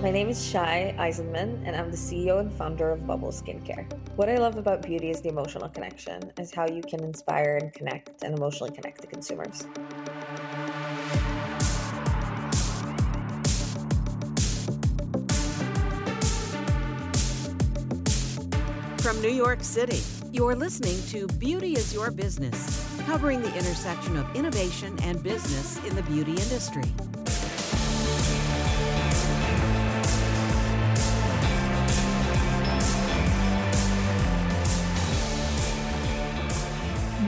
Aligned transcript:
My 0.00 0.10
name 0.10 0.30
is 0.30 0.42
Shai 0.42 0.94
Eisenman, 0.98 1.62
and 1.66 1.76
I'm 1.76 1.90
the 1.90 1.96
CEO 1.96 2.40
and 2.40 2.50
founder 2.50 2.90
of 2.90 3.06
Bubble 3.06 3.28
Skincare. 3.28 3.84
What 4.16 4.30
I 4.30 4.38
love 4.38 4.56
about 4.56 4.80
beauty 4.80 5.10
is 5.10 5.20
the 5.20 5.28
emotional 5.28 5.68
connection, 5.68 6.32
is 6.38 6.54
how 6.54 6.66
you 6.66 6.80
can 6.80 7.04
inspire 7.04 7.58
and 7.60 7.70
connect 7.70 8.24
and 8.24 8.34
emotionally 8.34 8.72
connect 8.74 9.02
to 9.02 9.06
consumers. 9.06 9.66
From 19.02 19.20
New 19.20 19.28
York 19.28 19.62
City, 19.62 20.00
you're 20.32 20.56
listening 20.56 20.98
to 21.08 21.26
Beauty 21.36 21.74
is 21.74 21.92
Your 21.92 22.10
Business, 22.10 22.88
covering 23.04 23.42
the 23.42 23.54
intersection 23.54 24.16
of 24.16 24.34
innovation 24.34 24.98
and 25.02 25.22
business 25.22 25.76
in 25.84 25.94
the 25.94 26.02
beauty 26.04 26.32
industry. 26.32 26.84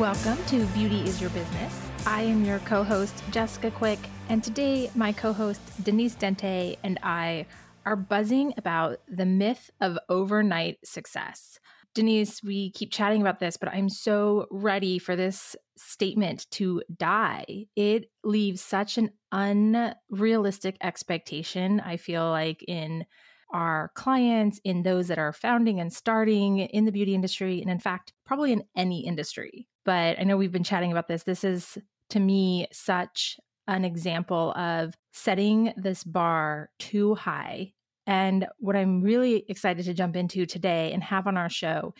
Welcome 0.02 0.45
to 0.47 0.66
Beauty 0.74 1.02
is 1.02 1.20
Your 1.20 1.30
Business. 1.30 1.80
I 2.05 2.23
am 2.23 2.45
your 2.45 2.59
co 2.59 2.83
host, 2.83 3.23
Jessica 3.30 3.70
Quick, 3.70 4.01
and 4.28 4.42
today 4.42 4.91
my 4.97 5.12
co 5.12 5.33
host, 5.33 5.61
Denise 5.84 6.16
Dente, 6.16 6.77
and 6.83 6.98
I 7.05 7.47
are 7.87 7.95
buzzing 7.95 8.52
about 8.56 8.98
the 9.06 9.25
myth 9.25 9.70
of 9.80 9.97
overnight 10.09 10.78
success. 10.84 11.61
Denise, 11.95 12.42
we 12.42 12.73
keep 12.73 12.91
chatting 12.91 13.20
about 13.20 13.38
this, 13.38 13.56
but 13.56 13.69
I'm 13.69 13.88
so 13.88 14.48
ready 14.51 14.98
for 14.98 15.15
this 15.15 15.55
statement 15.77 16.50
to 16.50 16.83
die. 16.97 17.66
It 17.77 18.11
leaves 18.25 18.61
such 18.61 18.98
an 18.98 19.11
unrealistic 19.30 20.78
expectation, 20.83 21.78
I 21.78 21.97
feel 21.97 22.28
like, 22.28 22.64
in 22.66 23.06
our 23.55 23.92
clients, 23.95 24.61
in 24.64 24.83
those 24.83 25.06
that 25.06 25.20
are 25.20 25.33
founding 25.33 25.78
and 25.78 25.92
starting 25.92 26.58
in 26.58 26.86
the 26.86 26.92
beauty 26.92 27.14
industry, 27.14 27.61
and 27.61 27.70
in 27.70 27.78
fact, 27.78 28.12
probably 28.27 28.53
in 28.53 28.64
any 28.75 29.06
industry. 29.06 29.69
But 29.84 30.19
I 30.19 30.25
know 30.25 30.36
we've 30.36 30.52
been 30.52 30.64
chatting 30.64 30.92
about 30.92 31.08
this. 31.08 31.25
This 31.25 31.44
is, 31.44 31.78
to 32.11 32.20
me, 32.20 32.69
such 32.72 33.38
an 33.66 33.84
example 33.84 34.52
of 34.52 34.94
setting 35.12 35.72
this 35.77 36.05
bar 36.05 36.70
too 36.78 37.14
high. 37.14 37.72
And 38.06 38.47
what 38.58 38.77
I'm 38.77 39.02
really 39.02 39.44
excited 39.48 39.84
to 39.84 39.94
jump 39.94 40.16
into 40.16 40.44
today 40.47 40.92
and 40.92 41.02
have 41.05 41.27
on 41.27 41.36
our 41.36 41.48
show 41.48 41.94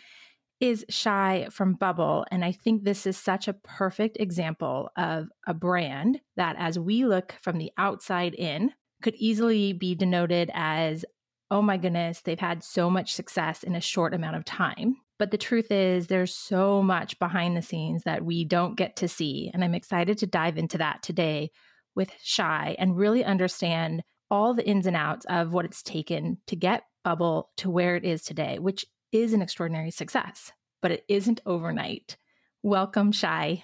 is 0.59 0.85
Shai 0.89 1.47
from 1.51 1.73
Bubble. 1.73 2.25
And 2.31 2.45
I 2.45 2.51
think 2.51 2.83
this 2.83 3.05
is 3.05 3.17
such 3.17 3.47
a 3.47 3.53
perfect 3.53 4.17
example 4.19 4.89
of 4.97 5.27
a 5.47 5.53
brand 5.53 6.21
that, 6.37 6.55
as 6.57 6.79
we 6.79 7.05
look 7.05 7.35
from 7.41 7.57
the 7.57 7.71
outside 7.77 8.33
in, 8.33 8.71
could 9.01 9.15
easily 9.15 9.73
be 9.73 9.95
denoted 9.95 10.51
as, 10.53 11.03
oh 11.51 11.61
my 11.61 11.77
goodness, 11.77 12.21
they've 12.21 12.39
had 12.39 12.63
so 12.63 12.89
much 12.89 13.13
success 13.13 13.63
in 13.63 13.75
a 13.75 13.81
short 13.81 14.13
amount 14.13 14.37
of 14.37 14.45
time. 14.45 14.95
But 15.23 15.31
the 15.31 15.37
truth 15.37 15.71
is, 15.71 16.07
there's 16.07 16.35
so 16.35 16.83
much 16.83 17.17
behind 17.17 17.55
the 17.55 17.61
scenes 17.61 18.03
that 18.03 18.25
we 18.25 18.43
don't 18.43 18.75
get 18.75 18.97
to 18.97 19.07
see. 19.07 19.49
And 19.53 19.63
I'm 19.63 19.73
excited 19.73 20.17
to 20.17 20.27
dive 20.27 20.57
into 20.57 20.79
that 20.79 21.01
today 21.01 21.51
with 21.95 22.11
Shai 22.21 22.75
and 22.77 22.97
really 22.97 23.23
understand 23.23 24.03
all 24.29 24.53
the 24.53 24.67
ins 24.67 24.85
and 24.85 24.97
outs 24.97 25.25
of 25.29 25.53
what 25.53 25.63
it's 25.63 25.81
taken 25.81 26.39
to 26.47 26.57
get 26.57 26.83
Bubble 27.05 27.51
to 27.55 27.69
where 27.69 27.95
it 27.95 28.03
is 28.03 28.21
today, 28.21 28.59
which 28.59 28.85
is 29.13 29.31
an 29.31 29.41
extraordinary 29.41 29.91
success, 29.91 30.51
but 30.81 30.91
it 30.91 31.05
isn't 31.07 31.39
overnight. 31.45 32.17
Welcome, 32.61 33.13
Shai. 33.13 33.63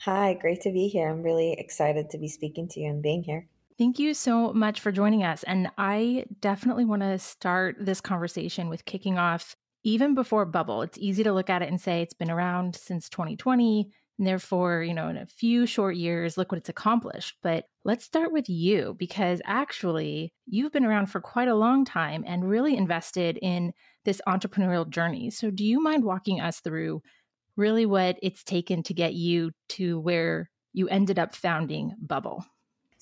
Hi, 0.00 0.34
great 0.34 0.60
to 0.60 0.72
be 0.72 0.88
here. 0.88 1.08
I'm 1.08 1.22
really 1.22 1.54
excited 1.54 2.10
to 2.10 2.18
be 2.18 2.28
speaking 2.28 2.68
to 2.68 2.80
you 2.80 2.90
and 2.90 3.02
being 3.02 3.22
here. 3.22 3.48
Thank 3.78 3.98
you 3.98 4.12
so 4.12 4.52
much 4.52 4.80
for 4.80 4.92
joining 4.92 5.24
us. 5.24 5.42
And 5.44 5.70
I 5.78 6.26
definitely 6.40 6.84
want 6.84 7.00
to 7.00 7.18
start 7.18 7.76
this 7.80 8.02
conversation 8.02 8.68
with 8.68 8.84
kicking 8.84 9.16
off 9.16 9.56
even 9.84 10.14
before 10.14 10.44
Bubble. 10.44 10.82
It's 10.82 10.98
easy 10.98 11.22
to 11.22 11.32
look 11.32 11.50
at 11.50 11.62
it 11.62 11.68
and 11.68 11.80
say 11.80 12.02
it's 12.02 12.14
been 12.14 12.30
around 12.30 12.76
since 12.76 13.08
2020. 13.08 13.90
And 14.18 14.26
therefore, 14.26 14.82
you 14.82 14.94
know, 14.94 15.08
in 15.08 15.16
a 15.16 15.26
few 15.26 15.66
short 15.66 15.96
years, 15.96 16.36
look 16.36 16.52
what 16.52 16.58
it's 16.58 16.68
accomplished. 16.68 17.36
But 17.42 17.64
let's 17.84 18.04
start 18.04 18.32
with 18.32 18.48
you 18.48 18.94
because 18.98 19.40
actually 19.44 20.32
you've 20.46 20.72
been 20.72 20.84
around 20.84 21.06
for 21.06 21.20
quite 21.20 21.48
a 21.48 21.54
long 21.54 21.84
time 21.84 22.22
and 22.26 22.48
really 22.48 22.76
invested 22.76 23.38
in 23.40 23.72
this 24.04 24.20
entrepreneurial 24.28 24.88
journey. 24.88 25.30
So, 25.30 25.50
do 25.50 25.64
you 25.64 25.82
mind 25.82 26.04
walking 26.04 26.40
us 26.40 26.60
through 26.60 27.02
really 27.56 27.86
what 27.86 28.18
it's 28.22 28.44
taken 28.44 28.82
to 28.84 28.94
get 28.94 29.14
you 29.14 29.52
to 29.70 29.98
where 29.98 30.50
you 30.72 30.88
ended 30.88 31.18
up 31.18 31.34
founding 31.34 31.94
Bubble? 32.00 32.44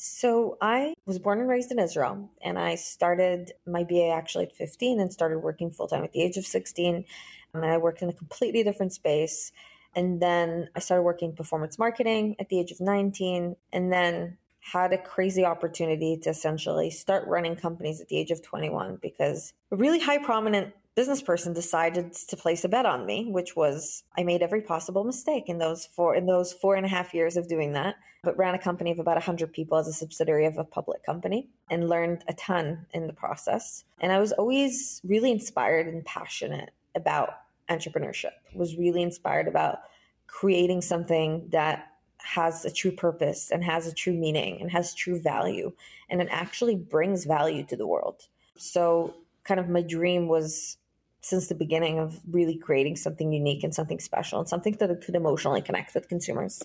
So 0.03 0.57
I 0.63 0.95
was 1.05 1.19
born 1.19 1.41
and 1.41 1.49
raised 1.49 1.71
in 1.71 1.79
Israel, 1.79 2.31
and 2.41 2.59
I 2.59 2.77
started 2.77 3.53
my 3.67 3.85
BA 3.85 4.09
actually 4.09 4.47
at 4.47 4.57
15 4.57 4.99
and 4.99 5.13
started 5.13 5.41
working 5.41 5.71
full 5.71 5.89
time 5.89 6.05
at 6.05 6.15
the 6.15 6.23
age 6.23 6.39
of 6.39 6.47
16. 6.47 7.05
And 7.53 7.65
I 7.67 7.77
worked 7.77 8.01
in 8.01 8.09
a 8.09 8.15
completely 8.15 8.63
different 8.63 8.95
space. 8.95 9.53
And 9.95 10.23
then 10.23 10.71
I 10.75 10.79
started 10.79 11.03
working 11.03 11.35
performance 11.35 11.79
marketing 11.79 12.35
at 12.39 12.49
the 12.49 12.59
age 12.59 12.71
of 12.71 12.81
19, 12.81 13.57
and 13.75 13.93
then 13.93 14.39
had 14.61 14.95
a 14.95 14.99
crazy 14.99 15.45
opportunity 15.45 16.17
to 16.23 16.31
essentially 16.31 16.89
start 16.89 17.29
running 17.29 17.55
companies 17.55 18.01
at 18.01 18.09
the 18.09 18.17
age 18.17 18.31
of 18.31 18.41
21 18.41 19.01
because 19.03 19.53
a 19.71 19.77
really 19.77 20.01
high 20.01 20.19
prominent 20.19 20.73
business 20.95 21.23
person 21.23 21.53
decided 21.53 22.13
to 22.13 22.37
place 22.37 22.65
a 22.65 22.69
bet 22.69 22.87
on 22.87 23.07
me, 23.07 23.27
which 23.31 23.57
was 23.57 24.05
I 24.17 24.23
made 24.23 24.43
every 24.43 24.63
possible 24.63 25.05
mistake 25.05 25.49
in 25.49 25.59
those 25.59 25.87
four 25.87 26.15
in 26.15 26.27
those 26.27 26.53
four 26.53 26.77
and 26.77 26.87
a 26.87 26.89
half 26.89 27.15
years 27.15 27.37
of 27.37 27.49
doing 27.49 27.73
that, 27.73 27.97
but 28.23 28.37
ran 28.37 28.55
a 28.55 28.59
company 28.59 28.91
of 28.91 28.99
about 28.99 29.23
hundred 29.23 29.53
people 29.53 29.79
as 29.79 29.89
a 29.89 29.93
subsidiary 29.93 30.47
of 30.47 30.59
a 30.59 30.65
public 30.65 31.05
company 31.05 31.49
and 31.71 31.89
learned 31.89 32.25
a 32.29 32.35
ton 32.35 32.87
in 32.93 33.07
the 33.07 33.13
process. 33.13 33.85
And 34.01 34.13
I 34.13 34.19
was 34.19 34.33
always 34.33 35.01
really 35.05 35.31
inspired 35.31 35.87
and 35.87 36.05
passionate 36.05 36.71
about 36.95 37.35
entrepreneurship. 37.69 38.33
Was 38.55 38.77
really 38.77 39.03
inspired 39.03 39.49
about 39.49 39.79
creating 40.27 40.83
something 40.83 41.49
that 41.51 41.87
has 42.19 42.65
a 42.65 42.71
true 42.71 42.93
purpose 42.93 43.51
and 43.51 43.65
has 43.65 43.87
a 43.87 43.95
true 43.95 44.13
meaning 44.13 44.61
and 44.61 44.71
has 44.71 44.95
true 44.95 45.19
value 45.21 45.73
and 46.11 46.21
it 46.21 46.29
actually 46.31 46.75
brings 46.75 47.25
value 47.25 47.65
to 47.65 47.77
the 47.77 47.87
world. 47.87 48.27
So 48.57 49.15
kind 49.45 49.61
of 49.61 49.69
my 49.69 49.83
dream 49.83 50.29
was 50.29 50.77
since 51.23 51.49
the 51.49 51.55
beginning 51.55 51.99
of 51.99 52.19
really 52.31 52.57
creating 52.57 52.97
something 52.97 53.33
unique 53.33 53.63
and 53.63 53.75
something 53.75 54.01
special 54.01 54.39
and 54.39 54.49
something 54.49 54.75
that 54.81 55.03
could 55.03 55.15
emotionally 55.15 55.61
connect 55.61 55.95
with 55.95 56.09
consumers. 56.09 56.63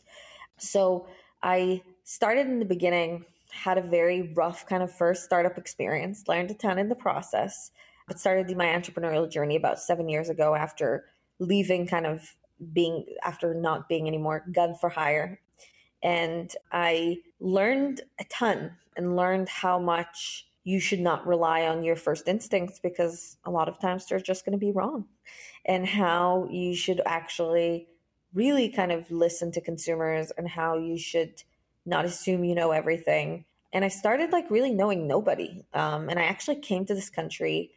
So 0.58 1.08
I 1.44 1.82
started 2.04 2.48
in 2.48 2.60
the 2.60 2.66
beginning, 2.66 3.26
had 3.52 3.78
a 3.78 3.82
very 3.82 4.34
rough 4.34 4.66
kind 4.66 4.82
of 4.82 4.92
first 4.92 5.24
startup 5.24 5.58
experience, 5.58 6.28
learned 6.28 6.52
a 6.52 6.54
ton 6.54 6.80
in 6.80 6.90
the 6.90 6.96
process, 6.96 7.72
but 8.08 8.20
started 8.20 8.56
my 8.56 8.68
entrepreneurial 8.68 9.30
journey 9.30 9.56
about 9.56 9.80
seven 9.80 10.08
years 10.08 10.30
ago 10.30 10.56
after 10.56 11.06
leaving 11.40 11.86
kind 11.86 12.06
of 12.06 12.36
being 12.72 13.06
after 13.24 13.54
not 13.54 13.90
being 13.90 14.08
anymore 14.08 14.46
gun 14.54 14.76
for 14.76 14.90
hire. 14.90 15.40
And 16.02 16.54
I 16.72 17.18
learned 17.40 18.02
a 18.20 18.24
ton 18.26 18.72
and 18.96 19.16
learned 19.16 19.50
how 19.50 19.80
much 19.80 20.48
you 20.66 20.80
should 20.80 21.00
not 21.00 21.26
rely 21.26 21.62
on 21.68 21.84
your 21.84 21.96
first 21.96 22.28
instincts 22.28 22.80
because 22.80 23.38
a 23.46 23.52
lot 23.52 23.70
of 23.70 23.80
times 23.80 24.08
they're 24.08 24.20
just 24.20 24.44
going 24.44 24.60
to 24.60 24.66
be 24.66 24.72
wrong. 24.72 25.06
And 25.64 25.88
how 25.88 26.48
you 26.52 26.76
should 26.76 27.02
actually 27.06 27.88
really 28.34 28.70
kind 28.70 28.92
of 28.92 29.10
listen 29.10 29.52
to 29.54 29.62
consumers 29.62 30.32
and 30.38 30.50
how 30.50 30.78
you 30.78 30.98
should 30.98 31.44
not 31.86 32.04
assume 32.04 32.44
you 32.44 32.56
know 32.56 32.72
everything. 32.72 33.46
And 33.72 33.86
I 33.86 33.90
started 33.90 34.32
like 34.32 34.50
really 34.50 34.72
knowing 34.72 35.08
nobody. 35.08 35.64
Um, 35.74 36.10
and 36.10 36.20
I 36.20 36.24
actually 36.24 36.58
came 36.58 36.86
to 36.88 36.96
this 36.96 37.12
country 37.12 37.72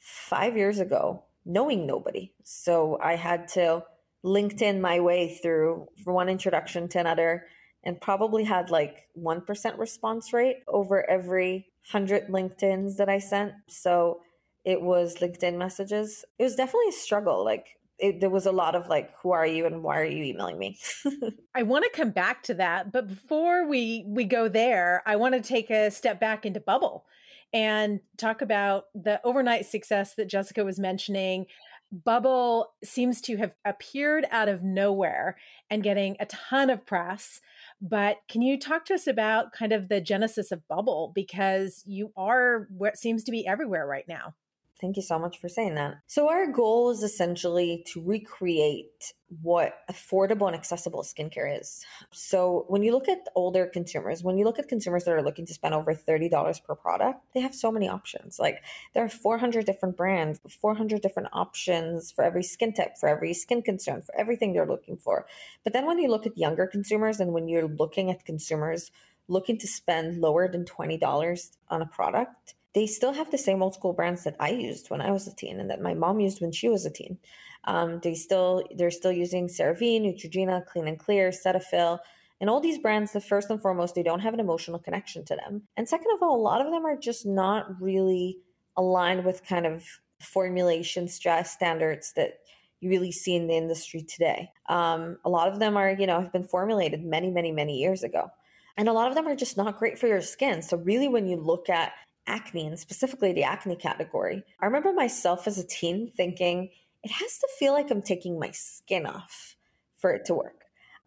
five 0.00 0.56
years 0.56 0.80
ago 0.80 1.22
knowing 1.44 1.86
nobody. 1.86 2.32
So 2.42 2.98
I 3.00 3.14
had 3.14 3.48
to 3.48 3.84
LinkedIn 4.24 4.80
my 4.80 4.98
way 4.98 5.38
through 5.40 5.88
from 6.02 6.14
one 6.14 6.28
introduction 6.28 6.88
to 6.88 6.98
another 6.98 7.46
and 7.84 8.00
probably 8.00 8.44
had 8.44 8.70
like 8.70 9.08
1% 9.18 9.78
response 9.78 10.32
rate 10.32 10.58
over 10.68 11.08
every 11.08 11.66
100 11.90 12.28
LinkedIns 12.28 12.96
that 12.96 13.08
I 13.08 13.18
sent. 13.18 13.52
So 13.68 14.20
it 14.64 14.80
was 14.80 15.16
LinkedIn 15.16 15.56
messages. 15.58 16.24
It 16.38 16.44
was 16.44 16.54
definitely 16.54 16.90
a 16.90 16.92
struggle. 16.92 17.44
Like 17.44 17.66
it, 17.98 18.20
there 18.20 18.30
was 18.30 18.46
a 18.46 18.52
lot 18.52 18.74
of 18.74 18.88
like, 18.88 19.12
who 19.22 19.32
are 19.32 19.46
you 19.46 19.66
and 19.66 19.82
why 19.82 20.00
are 20.00 20.04
you 20.04 20.24
emailing 20.24 20.58
me? 20.58 20.78
I 21.54 21.62
want 21.62 21.84
to 21.84 21.90
come 21.90 22.10
back 22.10 22.42
to 22.44 22.54
that, 22.54 22.92
but 22.92 23.08
before 23.08 23.66
we 23.66 24.04
we 24.06 24.24
go 24.24 24.48
there, 24.48 25.02
I 25.06 25.16
want 25.16 25.34
to 25.34 25.40
take 25.40 25.70
a 25.70 25.90
step 25.90 26.20
back 26.20 26.46
into 26.46 26.60
Bubble 26.60 27.04
and 27.52 28.00
talk 28.16 28.42
about 28.42 28.86
the 28.94 29.20
overnight 29.24 29.66
success 29.66 30.14
that 30.14 30.28
Jessica 30.28 30.64
was 30.64 30.78
mentioning. 30.78 31.46
Bubble 31.92 32.72
seems 32.82 33.20
to 33.22 33.36
have 33.36 33.54
appeared 33.64 34.26
out 34.30 34.48
of 34.48 34.62
nowhere 34.62 35.36
and 35.68 35.82
getting 35.82 36.16
a 36.18 36.26
ton 36.26 36.70
of 36.70 36.86
press. 36.86 37.40
But 37.82 38.18
can 38.28 38.42
you 38.42 38.58
talk 38.60 38.84
to 38.86 38.94
us 38.94 39.08
about 39.08 39.52
kind 39.52 39.72
of 39.72 39.88
the 39.88 40.00
genesis 40.00 40.52
of 40.52 40.66
Bubble 40.68 41.10
because 41.16 41.82
you 41.84 42.12
are 42.16 42.68
what 42.70 42.96
seems 42.96 43.24
to 43.24 43.32
be 43.32 43.46
everywhere 43.46 43.86
right 43.86 44.06
now? 44.06 44.34
Thank 44.82 44.96
you 44.96 45.02
so 45.02 45.16
much 45.16 45.38
for 45.38 45.48
saying 45.48 45.76
that. 45.76 45.98
So, 46.08 46.28
our 46.28 46.50
goal 46.50 46.90
is 46.90 47.04
essentially 47.04 47.84
to 47.92 48.02
recreate 48.02 49.12
what 49.40 49.78
affordable 49.88 50.48
and 50.48 50.56
accessible 50.56 51.04
skincare 51.04 51.60
is. 51.60 51.84
So, 52.10 52.64
when 52.66 52.82
you 52.82 52.90
look 52.90 53.08
at 53.08 53.28
older 53.36 53.66
consumers, 53.66 54.24
when 54.24 54.38
you 54.38 54.44
look 54.44 54.58
at 54.58 54.66
consumers 54.66 55.04
that 55.04 55.12
are 55.12 55.22
looking 55.22 55.46
to 55.46 55.54
spend 55.54 55.72
over 55.72 55.94
$30 55.94 56.64
per 56.64 56.74
product, 56.74 57.20
they 57.32 57.40
have 57.40 57.54
so 57.54 57.70
many 57.70 57.88
options. 57.88 58.40
Like, 58.40 58.64
there 58.92 59.04
are 59.04 59.08
400 59.08 59.64
different 59.64 59.96
brands, 59.96 60.40
400 60.60 61.00
different 61.00 61.28
options 61.32 62.10
for 62.10 62.24
every 62.24 62.42
skin 62.42 62.74
type, 62.74 62.98
for 62.98 63.08
every 63.08 63.34
skin 63.34 63.62
concern, 63.62 64.02
for 64.02 64.18
everything 64.18 64.52
they're 64.52 64.66
looking 64.66 64.96
for. 64.96 65.26
But 65.62 65.74
then, 65.74 65.86
when 65.86 66.00
you 66.00 66.08
look 66.08 66.26
at 66.26 66.36
younger 66.36 66.66
consumers 66.66 67.20
and 67.20 67.32
when 67.32 67.46
you're 67.46 67.68
looking 67.68 68.10
at 68.10 68.24
consumers 68.24 68.90
looking 69.28 69.58
to 69.58 69.68
spend 69.68 70.20
lower 70.20 70.48
than 70.48 70.64
$20 70.64 71.50
on 71.68 71.80
a 71.80 71.86
product, 71.86 72.54
they 72.74 72.86
still 72.86 73.12
have 73.12 73.30
the 73.30 73.38
same 73.38 73.62
old 73.62 73.74
school 73.74 73.92
brands 73.92 74.24
that 74.24 74.36
I 74.40 74.50
used 74.50 74.90
when 74.90 75.00
I 75.00 75.10
was 75.10 75.26
a 75.26 75.34
teen 75.34 75.60
and 75.60 75.70
that 75.70 75.82
my 75.82 75.94
mom 75.94 76.20
used 76.20 76.40
when 76.40 76.52
she 76.52 76.68
was 76.68 76.86
a 76.86 76.90
teen. 76.90 77.18
Um, 77.64 78.00
they 78.02 78.14
still 78.14 78.64
they're 78.76 78.90
still 78.90 79.12
using 79.12 79.48
CeraVe, 79.48 80.00
Neutrogena, 80.00 80.66
Clean 80.66 80.88
and 80.88 80.98
Clear, 80.98 81.30
Cetaphil, 81.30 81.98
and 82.40 82.50
all 82.50 82.60
these 82.60 82.78
brands. 82.78 83.12
The 83.12 83.20
first 83.20 83.50
and 83.50 83.60
foremost, 83.60 83.94
they 83.94 84.02
don't 84.02 84.20
have 84.20 84.34
an 84.34 84.40
emotional 84.40 84.78
connection 84.78 85.24
to 85.26 85.36
them, 85.36 85.62
and 85.76 85.88
second 85.88 86.08
of 86.14 86.22
all, 86.22 86.34
a 86.34 86.42
lot 86.42 86.64
of 86.64 86.72
them 86.72 86.84
are 86.84 86.96
just 86.96 87.24
not 87.24 87.80
really 87.80 88.38
aligned 88.76 89.24
with 89.24 89.46
kind 89.46 89.66
of 89.66 89.84
formulation 90.20 91.08
stress 91.08 91.52
standards 91.52 92.12
that 92.14 92.38
you 92.80 92.90
really 92.90 93.12
see 93.12 93.36
in 93.36 93.46
the 93.46 93.56
industry 93.56 94.02
today. 94.02 94.50
Um, 94.68 95.18
a 95.24 95.30
lot 95.30 95.48
of 95.48 95.60
them 95.60 95.76
are, 95.76 95.92
you 95.92 96.06
know, 96.06 96.20
have 96.20 96.32
been 96.32 96.44
formulated 96.44 97.04
many, 97.04 97.30
many, 97.30 97.52
many 97.52 97.78
years 97.78 98.02
ago. 98.02 98.30
And 98.76 98.88
a 98.88 98.92
lot 98.92 99.08
of 99.08 99.14
them 99.14 99.28
are 99.28 99.36
just 99.36 99.56
not 99.56 99.78
great 99.78 99.98
for 99.98 100.08
your 100.08 100.20
skin. 100.20 100.62
So, 100.62 100.78
really, 100.78 101.06
when 101.06 101.28
you 101.28 101.36
look 101.36 101.68
at 101.68 101.92
acne 102.26 102.66
and 102.66 102.78
specifically 102.78 103.32
the 103.32 103.44
acne 103.44 103.76
category, 103.76 104.44
I 104.60 104.66
remember 104.66 104.92
myself 104.92 105.46
as 105.46 105.58
a 105.58 105.66
teen 105.66 106.10
thinking 106.16 106.70
it 107.02 107.10
has 107.10 107.38
to 107.38 107.48
feel 107.58 107.72
like 107.72 107.90
I'm 107.90 108.02
taking 108.02 108.38
my 108.38 108.50
skin 108.52 109.06
off 109.06 109.56
for 109.96 110.12
it 110.12 110.24
to 110.26 110.34
work. 110.34 110.62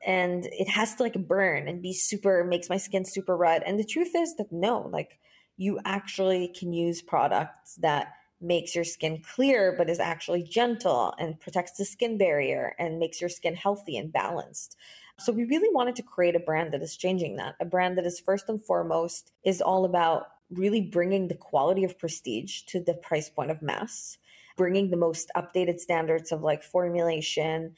And 0.05 0.45
it 0.51 0.67
has 0.69 0.95
to 0.95 1.03
like 1.03 1.27
burn 1.27 1.67
and 1.67 1.81
be 1.81 1.93
super, 1.93 2.43
makes 2.43 2.69
my 2.69 2.77
skin 2.77 3.05
super 3.05 3.35
red. 3.35 3.63
And 3.63 3.79
the 3.79 3.85
truth 3.85 4.11
is 4.15 4.35
that 4.35 4.51
no, 4.51 4.89
like 4.91 5.19
you 5.57 5.79
actually 5.85 6.53
can 6.57 6.73
use 6.73 7.01
products 7.01 7.75
that 7.75 8.13
makes 8.41 8.75
your 8.75 8.83
skin 8.83 9.21
clear 9.35 9.73
but 9.77 9.89
is 9.89 9.99
actually 9.99 10.43
gentle 10.43 11.13
and 11.17 11.39
protects 11.39 11.77
the 11.77 11.85
skin 11.85 12.17
barrier 12.17 12.75
and 12.77 12.99
makes 12.99 13.21
your 13.21 13.29
skin 13.29 13.55
healthy 13.55 13.97
and 13.97 14.11
balanced 14.11 14.75
so 15.17 15.31
we 15.31 15.45
really 15.45 15.73
wanted 15.73 15.95
to 15.95 16.03
create 16.03 16.35
a 16.35 16.39
brand 16.39 16.73
that 16.73 16.81
is 16.81 16.97
changing 16.97 17.37
that, 17.37 17.55
a 17.59 17.65
brand 17.65 17.97
that 17.97 18.05
is 18.05 18.19
first 18.19 18.49
and 18.49 18.61
foremost 18.61 19.31
is 19.45 19.61
all 19.61 19.85
about 19.85 20.27
really 20.51 20.81
bringing 20.81 21.27
the 21.27 21.35
quality 21.35 21.83
of 21.83 21.97
prestige 21.97 22.61
to 22.63 22.79
the 22.79 22.93
price 22.93 23.29
point 23.29 23.51
of 23.51 23.61
mass, 23.61 24.17
bringing 24.57 24.89
the 24.89 24.97
most 24.97 25.31
updated 25.35 25.79
standards 25.79 26.31
of 26.31 26.41
like 26.41 26.63
formulation, 26.63 27.75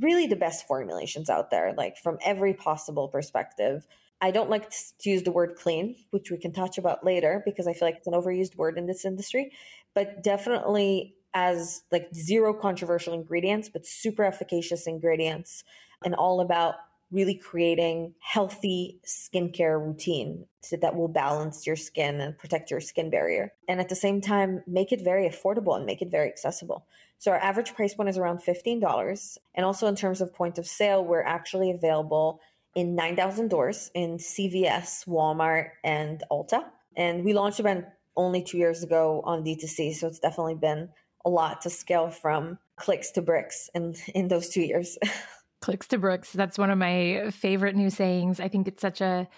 really 0.00 0.26
the 0.26 0.36
best 0.36 0.66
formulations 0.66 1.30
out 1.30 1.50
there, 1.50 1.74
like 1.76 1.96
from 1.96 2.18
every 2.24 2.54
possible 2.54 3.08
perspective. 3.08 3.86
I 4.20 4.30
don't 4.30 4.50
like 4.50 4.70
to 4.70 5.10
use 5.10 5.22
the 5.22 5.32
word 5.32 5.56
clean, 5.56 5.96
which 6.10 6.30
we 6.30 6.36
can 6.36 6.52
touch 6.52 6.76
about 6.76 7.04
later 7.04 7.42
because 7.44 7.66
I 7.66 7.72
feel 7.72 7.88
like 7.88 7.96
it's 7.96 8.06
an 8.06 8.12
overused 8.12 8.56
word 8.56 8.76
in 8.76 8.86
this 8.86 9.04
industry, 9.04 9.52
but 9.94 10.22
definitely 10.22 11.14
as 11.32 11.84
like 11.90 12.12
zero 12.14 12.52
controversial 12.52 13.14
ingredients, 13.14 13.68
but 13.68 13.86
super 13.86 14.24
efficacious 14.24 14.86
ingredients 14.86 15.64
and 16.04 16.14
all 16.14 16.40
about 16.40 16.74
really 17.12 17.34
creating 17.34 18.14
healthy 18.20 19.00
skincare 19.04 19.84
routine 19.84 20.46
so 20.62 20.76
that 20.76 20.94
will 20.94 21.08
balance 21.08 21.66
your 21.66 21.76
skin 21.76 22.20
and 22.20 22.38
protect 22.38 22.70
your 22.70 22.80
skin 22.80 23.10
barrier. 23.10 23.52
And 23.68 23.80
at 23.80 23.88
the 23.88 23.96
same 23.96 24.20
time 24.20 24.62
make 24.66 24.92
it 24.92 25.02
very 25.02 25.28
affordable 25.28 25.76
and 25.76 25.86
make 25.86 26.02
it 26.02 26.10
very 26.10 26.28
accessible. 26.28 26.86
So 27.18 27.32
our 27.32 27.38
average 27.38 27.74
price 27.74 27.94
point 27.94 28.08
is 28.08 28.16
around 28.16 28.38
$15 28.38 29.38
and 29.54 29.66
also 29.66 29.86
in 29.86 29.96
terms 29.96 30.20
of 30.20 30.32
point 30.34 30.58
of 30.58 30.66
sale 30.66 31.04
we're 31.04 31.22
actually 31.22 31.70
available 31.70 32.40
in 32.74 32.94
9000 32.94 33.48
doors 33.48 33.90
in 33.94 34.18
cvs 34.18 35.06
walmart 35.06 35.70
and 35.82 36.22
ulta. 36.30 36.64
And 36.96 37.24
we 37.24 37.32
launched 37.32 37.60
about 37.60 37.84
only 38.16 38.42
two 38.42 38.58
years 38.58 38.82
ago 38.82 39.22
on 39.24 39.44
d2c 39.44 39.94
so 39.94 40.06
it's 40.06 40.18
definitely 40.20 40.54
been 40.54 40.90
a 41.24 41.30
lot 41.30 41.62
to 41.62 41.70
scale 41.70 42.10
from 42.10 42.58
clicks 42.76 43.10
to 43.12 43.22
bricks 43.22 43.68
in 43.74 43.94
in 44.14 44.28
those 44.28 44.48
two 44.48 44.62
years 44.62 44.98
Clicks 45.60 45.88
to 45.88 45.98
bricks. 45.98 46.32
That's 46.32 46.58
one 46.58 46.70
of 46.70 46.78
my 46.78 47.30
favorite 47.30 47.76
new 47.76 47.90
sayings. 47.90 48.40
I 48.40 48.48
think 48.48 48.66
it's 48.66 48.82
such 48.82 49.00
a 49.00 49.28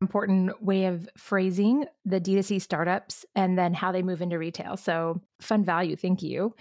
important 0.00 0.62
way 0.62 0.86
of 0.86 1.08
phrasing 1.16 1.86
the 2.04 2.20
D2C 2.20 2.60
startups 2.60 3.24
and 3.34 3.56
then 3.56 3.72
how 3.72 3.92
they 3.92 4.02
move 4.02 4.20
into 4.20 4.38
retail. 4.38 4.76
So 4.76 5.20
fun 5.40 5.64
value. 5.64 5.96
Thank 5.96 6.22
you. 6.22 6.54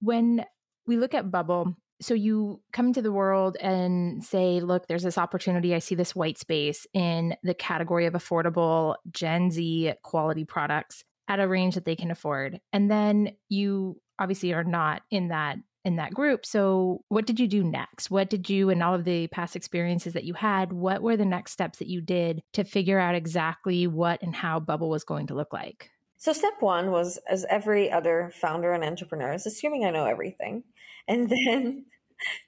When 0.00 0.44
we 0.86 0.96
look 0.96 1.12
at 1.14 1.30
Bubble, 1.30 1.76
so 2.00 2.14
you 2.14 2.60
come 2.72 2.86
into 2.86 3.02
the 3.02 3.12
world 3.12 3.56
and 3.60 4.24
say, 4.24 4.60
look, 4.60 4.86
there's 4.86 5.02
this 5.02 5.18
opportunity. 5.18 5.74
I 5.74 5.80
see 5.80 5.94
this 5.94 6.14
white 6.14 6.38
space 6.38 6.86
in 6.94 7.36
the 7.42 7.54
category 7.54 8.06
of 8.06 8.14
affordable 8.14 8.94
Gen 9.10 9.50
Z 9.50 9.92
quality 10.02 10.44
products 10.44 11.04
at 11.26 11.40
a 11.40 11.48
range 11.48 11.74
that 11.74 11.84
they 11.84 11.96
can 11.96 12.10
afford. 12.10 12.60
And 12.72 12.90
then 12.90 13.32
you 13.48 14.00
obviously 14.18 14.52
are 14.54 14.64
not 14.64 15.02
in 15.10 15.28
that 15.28 15.58
in 15.88 15.96
that 15.96 16.14
group. 16.14 16.46
So, 16.46 17.02
what 17.08 17.26
did 17.26 17.40
you 17.40 17.48
do 17.48 17.64
next? 17.64 18.10
What 18.10 18.30
did 18.30 18.48
you, 18.48 18.70
and 18.70 18.82
all 18.82 18.94
of 18.94 19.04
the 19.04 19.26
past 19.28 19.56
experiences 19.56 20.12
that 20.12 20.24
you 20.24 20.34
had, 20.34 20.72
what 20.72 21.02
were 21.02 21.16
the 21.16 21.24
next 21.24 21.52
steps 21.52 21.78
that 21.78 21.88
you 21.88 22.00
did 22.00 22.42
to 22.52 22.62
figure 22.62 23.00
out 23.00 23.16
exactly 23.16 23.86
what 23.86 24.22
and 24.22 24.36
how 24.36 24.60
Bubble 24.60 24.90
was 24.90 25.02
going 25.02 25.26
to 25.28 25.34
look 25.34 25.52
like? 25.52 25.90
So, 26.18 26.32
step 26.32 26.54
one 26.60 26.92
was, 26.92 27.18
as 27.28 27.46
every 27.50 27.90
other 27.90 28.30
founder 28.34 28.72
and 28.72 28.84
entrepreneur 28.84 29.32
is, 29.32 29.46
assuming 29.46 29.84
I 29.84 29.90
know 29.90 30.04
everything. 30.04 30.62
And 31.08 31.32
then 31.46 31.86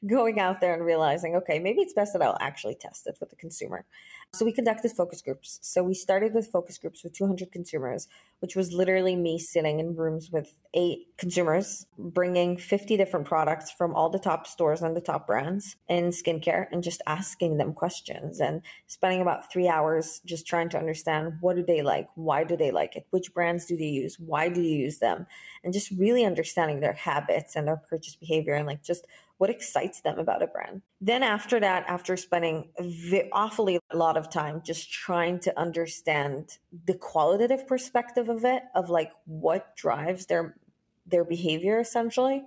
going 0.07 0.39
out 0.39 0.61
there 0.61 0.75
and 0.75 0.85
realizing, 0.85 1.37
okay, 1.37 1.59
maybe 1.59 1.81
it's 1.81 1.95
best 1.95 2.13
that 2.13 2.23
I'll 2.23 2.37
actually 2.41 2.75
test 2.75 3.07
it 3.07 3.17
with 3.21 3.31
the 3.31 3.37
consumer. 3.37 3.87
So 4.33 4.45
we 4.45 4.53
conducted 4.53 4.93
focus 4.93 5.23
groups. 5.23 5.59
So 5.63 5.83
we 5.83 5.95
started 5.95 6.35
with 6.35 6.51
focus 6.51 6.79
groups 6.79 7.03
with 7.03 7.15
200 7.15 7.51
consumers, 7.51 8.07
which 8.41 8.57
was 8.57 8.73
literally 8.73 9.15
me 9.15 9.39
sitting 9.39 9.81
in 9.81 9.95
rooms 9.95 10.31
with 10.31 10.53
eight 10.75 11.07
consumers, 11.19 11.87
bringing 11.99 12.57
50 12.57 12.97
different 12.97 13.27
products 13.27 13.71
from 13.71 13.95
all 13.95 14.09
the 14.09 14.19
top 14.19 14.47
stores 14.47 14.83
and 14.83 14.97
the 14.97 15.01
top 15.01 15.27
brands 15.27 15.77
in 15.89 16.09
skincare 16.09 16.67
and 16.73 16.83
just 16.83 17.03
asking 17.07 17.59
them 17.59 17.73
questions 17.73 18.41
and 18.41 18.63
spending 18.87 19.21
about 19.21 19.53
three 19.53 19.69
hours 19.69 20.21
just 20.25 20.47
trying 20.47 20.69
to 20.71 20.79
understand 20.79 21.35
what 21.41 21.57
do 21.57 21.65
they 21.65 21.83
like? 21.83 22.09
Why 22.15 22.45
do 22.45 22.57
they 22.57 22.71
like 22.71 22.97
it? 22.97 23.07
Which 23.11 23.33
brands 23.35 23.67
do 23.67 23.77
they 23.77 23.85
use? 23.85 24.17
Why 24.19 24.49
do 24.49 24.61
you 24.61 24.77
use 24.77 24.99
them? 24.99 25.27
And 25.63 25.73
just 25.73 25.91
really 25.91 26.25
understanding 26.25 26.81
their 26.81 26.95
habits 26.95 27.57
and 27.57 27.69
their 27.69 27.77
purchase 27.77 28.17
behavior 28.17 28.55
and 28.55 28.67
like 28.67 28.83
just 28.83 29.07
what 29.39 29.51
excites 29.51 30.01
them 30.01 30.19
about 30.19 30.43
a 30.43 30.47
brand. 30.47 30.83
Then 31.01 31.23
after 31.23 31.59
that, 31.61 31.85
after 31.89 32.17
spending 32.17 32.71
the 32.79 33.25
awfully 33.33 33.79
lot 33.95 34.19
of 34.19 34.29
time 34.31 34.61
just 34.63 34.93
trying 34.93 35.41
to 35.41 35.59
understand 35.59 36.59
the 36.85 36.95
qualitative 36.95 37.67
perspective 37.67 38.29
of 38.29 38.45
it, 38.45 38.65
of 38.75 38.91
like 38.91 39.13
what 39.25 39.75
drives 39.77 40.27
their 40.27 40.57
their 41.07 41.25
behavior 41.25 41.81
essentially, 41.81 42.45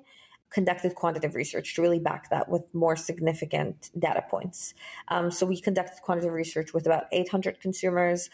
conducted 0.51 0.93
quantitative 0.93 1.35
research 1.35 1.73
to 1.75 1.81
really 1.81 1.99
back 1.99 2.29
that 2.29 2.47
with 2.47 2.61
more 2.73 2.95
significant 2.95 3.89
data 3.97 4.23
points. 4.29 4.75
Um, 5.07 5.31
so 5.31 5.45
we 5.45 5.59
conducted 5.59 6.01
quantitative 6.03 6.33
research 6.33 6.73
with 6.73 6.85
about 6.85 7.05
800 7.11 7.59
consumers 7.59 8.29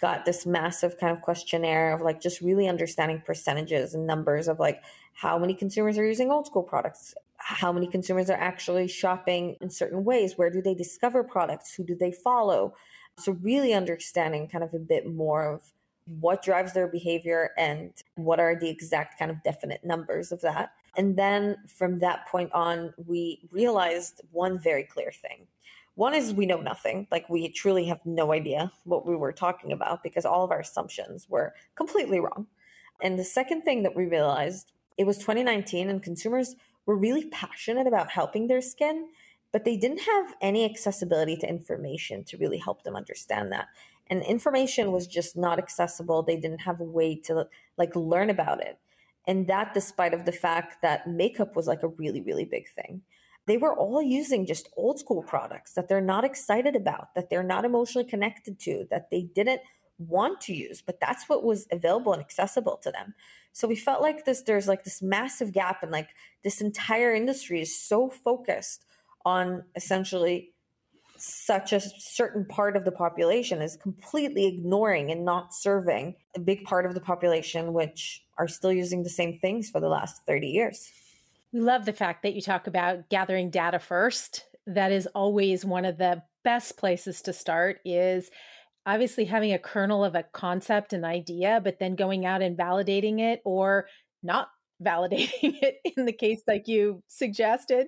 got 0.00 0.24
this 0.24 0.44
massive 0.44 0.98
kind 0.98 1.16
of 1.16 1.22
questionnaire 1.22 1.94
of 1.94 2.00
like 2.00 2.20
just 2.20 2.40
really 2.40 2.68
understanding 2.68 3.22
percentages 3.24 3.94
and 3.94 4.06
numbers 4.06 4.48
of 4.48 4.58
like 4.58 4.82
how 5.14 5.38
many 5.38 5.54
consumers 5.54 5.98
are 5.98 6.06
using 6.06 6.30
old 6.30 6.46
school 6.46 6.62
products 6.62 7.14
how 7.38 7.72
many 7.72 7.86
consumers 7.86 8.30
are 8.30 8.38
actually 8.38 8.88
shopping 8.88 9.56
in 9.60 9.70
certain 9.70 10.04
ways? 10.04 10.36
Where 10.36 10.50
do 10.50 10.62
they 10.62 10.74
discover 10.74 11.22
products? 11.22 11.74
Who 11.74 11.84
do 11.84 11.94
they 11.94 12.12
follow? 12.12 12.74
So 13.18 13.32
really 13.42 13.74
understanding 13.74 14.48
kind 14.48 14.64
of 14.64 14.74
a 14.74 14.78
bit 14.78 15.06
more 15.06 15.54
of 15.54 15.72
what 16.06 16.42
drives 16.42 16.72
their 16.72 16.88
behavior 16.88 17.50
and 17.56 17.92
what 18.16 18.40
are 18.40 18.58
the 18.58 18.68
exact 18.68 19.18
kind 19.18 19.30
of 19.30 19.42
definite 19.42 19.84
numbers 19.84 20.32
of 20.32 20.40
that. 20.42 20.72
And 20.96 21.16
then 21.16 21.56
from 21.66 21.98
that 22.00 22.26
point 22.28 22.52
on 22.52 22.92
we 23.06 23.40
realized 23.50 24.20
one 24.30 24.58
very 24.58 24.84
clear 24.84 25.10
thing. 25.10 25.46
One 25.96 26.14
is 26.14 26.34
we 26.34 26.46
know 26.46 26.60
nothing. 26.60 27.06
Like 27.10 27.28
we 27.28 27.48
truly 27.48 27.86
have 27.86 28.00
no 28.04 28.32
idea 28.32 28.72
what 28.84 29.06
we 29.06 29.16
were 29.16 29.32
talking 29.32 29.72
about 29.72 30.02
because 30.02 30.24
all 30.24 30.44
of 30.44 30.50
our 30.50 30.60
assumptions 30.60 31.28
were 31.28 31.54
completely 31.74 32.20
wrong. 32.20 32.46
And 33.00 33.18
the 33.18 33.24
second 33.24 33.62
thing 33.62 33.82
that 33.84 33.96
we 33.96 34.06
realized, 34.06 34.72
it 34.98 35.04
was 35.04 35.18
2019 35.18 35.88
and 35.88 36.02
consumers 36.02 36.54
were 36.86 36.96
really 36.96 37.26
passionate 37.26 37.86
about 37.86 38.10
helping 38.10 38.46
their 38.46 38.60
skin, 38.60 39.08
but 39.52 39.64
they 39.64 39.76
didn't 39.76 40.00
have 40.00 40.34
any 40.40 40.64
accessibility 40.64 41.36
to 41.36 41.48
information 41.48 42.24
to 42.24 42.36
really 42.36 42.58
help 42.58 42.82
them 42.82 42.96
understand 42.96 43.52
that. 43.52 43.68
And 44.08 44.22
information 44.22 44.92
was 44.92 45.06
just 45.06 45.36
not 45.36 45.58
accessible. 45.58 46.22
They 46.22 46.36
didn't 46.36 46.62
have 46.62 46.80
a 46.80 46.84
way 46.84 47.16
to 47.24 47.46
like 47.78 47.96
learn 47.96 48.30
about 48.30 48.60
it. 48.60 48.78
And 49.26 49.46
that 49.46 49.72
despite 49.72 50.12
of 50.12 50.26
the 50.26 50.32
fact 50.32 50.82
that 50.82 51.08
makeup 51.08 51.56
was 51.56 51.66
like 51.66 51.82
a 51.82 51.88
really, 51.88 52.20
really 52.20 52.44
big 52.44 52.68
thing 52.68 53.02
they 53.46 53.56
were 53.56 53.76
all 53.76 54.02
using 54.02 54.46
just 54.46 54.68
old 54.76 54.98
school 54.98 55.22
products 55.22 55.74
that 55.74 55.88
they're 55.88 56.00
not 56.00 56.24
excited 56.24 56.74
about, 56.74 57.14
that 57.14 57.28
they're 57.28 57.42
not 57.42 57.64
emotionally 57.64 58.08
connected 58.08 58.58
to, 58.60 58.86
that 58.90 59.10
they 59.10 59.22
didn't 59.22 59.60
want 59.98 60.40
to 60.42 60.54
use, 60.54 60.82
but 60.82 61.00
that's 61.00 61.28
what 61.28 61.44
was 61.44 61.66
available 61.70 62.12
and 62.12 62.20
accessible 62.20 62.78
to 62.82 62.90
them. 62.90 63.14
So 63.52 63.68
we 63.68 63.76
felt 63.76 64.02
like 64.02 64.24
this 64.24 64.42
there's 64.42 64.68
like 64.68 64.84
this 64.84 65.00
massive 65.00 65.52
gap 65.52 65.82
and 65.82 65.92
like 65.92 66.08
this 66.42 66.60
entire 66.60 67.14
industry 67.14 67.60
is 67.60 67.80
so 67.80 68.10
focused 68.10 68.84
on 69.24 69.64
essentially 69.76 70.50
such 71.16 71.72
a 71.72 71.80
certain 71.80 72.44
part 72.44 72.76
of 72.76 72.84
the 72.84 72.92
population 72.92 73.62
is 73.62 73.76
completely 73.76 74.46
ignoring 74.46 75.10
and 75.10 75.24
not 75.24 75.54
serving 75.54 76.16
a 76.34 76.40
big 76.40 76.64
part 76.64 76.84
of 76.84 76.94
the 76.94 77.00
population 77.00 77.72
which 77.72 78.22
are 78.36 78.48
still 78.48 78.72
using 78.72 79.02
the 79.02 79.08
same 79.08 79.38
things 79.38 79.70
for 79.70 79.80
the 79.80 79.88
last 79.88 80.22
30 80.26 80.48
years. 80.48 80.90
We 81.52 81.60
love 81.60 81.84
the 81.84 81.92
fact 81.92 82.24
that 82.24 82.34
you 82.34 82.42
talk 82.42 82.66
about 82.66 83.08
gathering 83.08 83.50
data 83.50 83.78
first. 83.78 84.44
That 84.66 84.90
is 84.90 85.06
always 85.14 85.64
one 85.64 85.84
of 85.84 85.98
the 85.98 86.22
best 86.42 86.76
places 86.76 87.22
to 87.22 87.32
start 87.32 87.78
is 87.84 88.30
obviously 88.86 89.24
having 89.24 89.52
a 89.52 89.58
kernel 89.58 90.04
of 90.04 90.14
a 90.14 90.24
concept 90.32 90.92
and 90.92 91.04
idea, 91.04 91.60
but 91.62 91.78
then 91.78 91.96
going 91.96 92.26
out 92.26 92.42
and 92.42 92.56
validating 92.56 93.20
it 93.20 93.40
or 93.44 93.86
not 94.22 94.48
validating 94.82 95.56
it 95.62 95.76
in 95.96 96.04
the 96.04 96.12
case 96.12 96.42
like 96.46 96.66
you 96.66 97.02
suggested. 97.08 97.86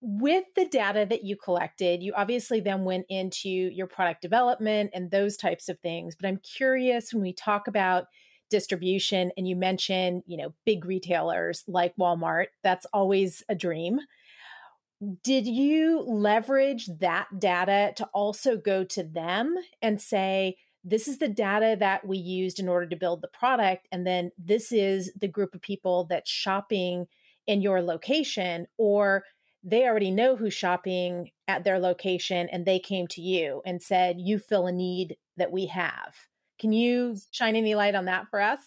With 0.00 0.44
the 0.56 0.66
data 0.66 1.06
that 1.08 1.22
you 1.22 1.36
collected, 1.36 2.02
you 2.02 2.12
obviously 2.16 2.60
then 2.60 2.84
went 2.84 3.06
into 3.08 3.48
your 3.48 3.86
product 3.86 4.20
development 4.20 4.90
and 4.94 5.10
those 5.10 5.36
types 5.36 5.68
of 5.68 5.78
things. 5.78 6.16
But 6.18 6.26
I'm 6.26 6.38
curious 6.38 7.12
when 7.12 7.22
we 7.22 7.32
talk 7.32 7.68
about 7.68 8.06
distribution 8.50 9.30
and 9.36 9.46
you 9.46 9.54
mention, 9.54 10.22
you 10.26 10.36
know, 10.36 10.54
big 10.66 10.84
retailers 10.84 11.62
like 11.68 11.94
Walmart, 12.00 12.46
that's 12.64 12.86
always 12.92 13.44
a 13.48 13.54
dream 13.54 14.00
did 15.22 15.46
you 15.46 16.00
leverage 16.06 16.88
that 17.00 17.26
data 17.38 17.92
to 17.96 18.04
also 18.14 18.56
go 18.56 18.84
to 18.84 19.02
them 19.02 19.56
and 19.80 20.00
say 20.00 20.56
this 20.84 21.08
is 21.08 21.18
the 21.18 21.28
data 21.28 21.76
that 21.78 22.06
we 22.06 22.18
used 22.18 22.58
in 22.58 22.68
order 22.68 22.86
to 22.86 22.96
build 22.96 23.20
the 23.20 23.28
product 23.28 23.88
and 23.90 24.06
then 24.06 24.30
this 24.38 24.72
is 24.72 25.12
the 25.20 25.28
group 25.28 25.54
of 25.54 25.62
people 25.62 26.06
that's 26.08 26.30
shopping 26.30 27.06
in 27.46 27.62
your 27.62 27.82
location 27.82 28.66
or 28.78 29.24
they 29.64 29.84
already 29.84 30.10
know 30.10 30.36
who's 30.36 30.54
shopping 30.54 31.30
at 31.46 31.64
their 31.64 31.78
location 31.78 32.48
and 32.50 32.64
they 32.64 32.78
came 32.78 33.06
to 33.06 33.20
you 33.20 33.62
and 33.64 33.82
said 33.82 34.16
you 34.18 34.38
fill 34.38 34.66
a 34.66 34.72
need 34.72 35.16
that 35.36 35.52
we 35.52 35.66
have. 35.66 36.14
Can 36.58 36.72
you 36.72 37.16
shine 37.30 37.56
any 37.56 37.74
light 37.74 37.94
on 37.94 38.06
that 38.06 38.26
for 38.28 38.40
us? 38.40 38.60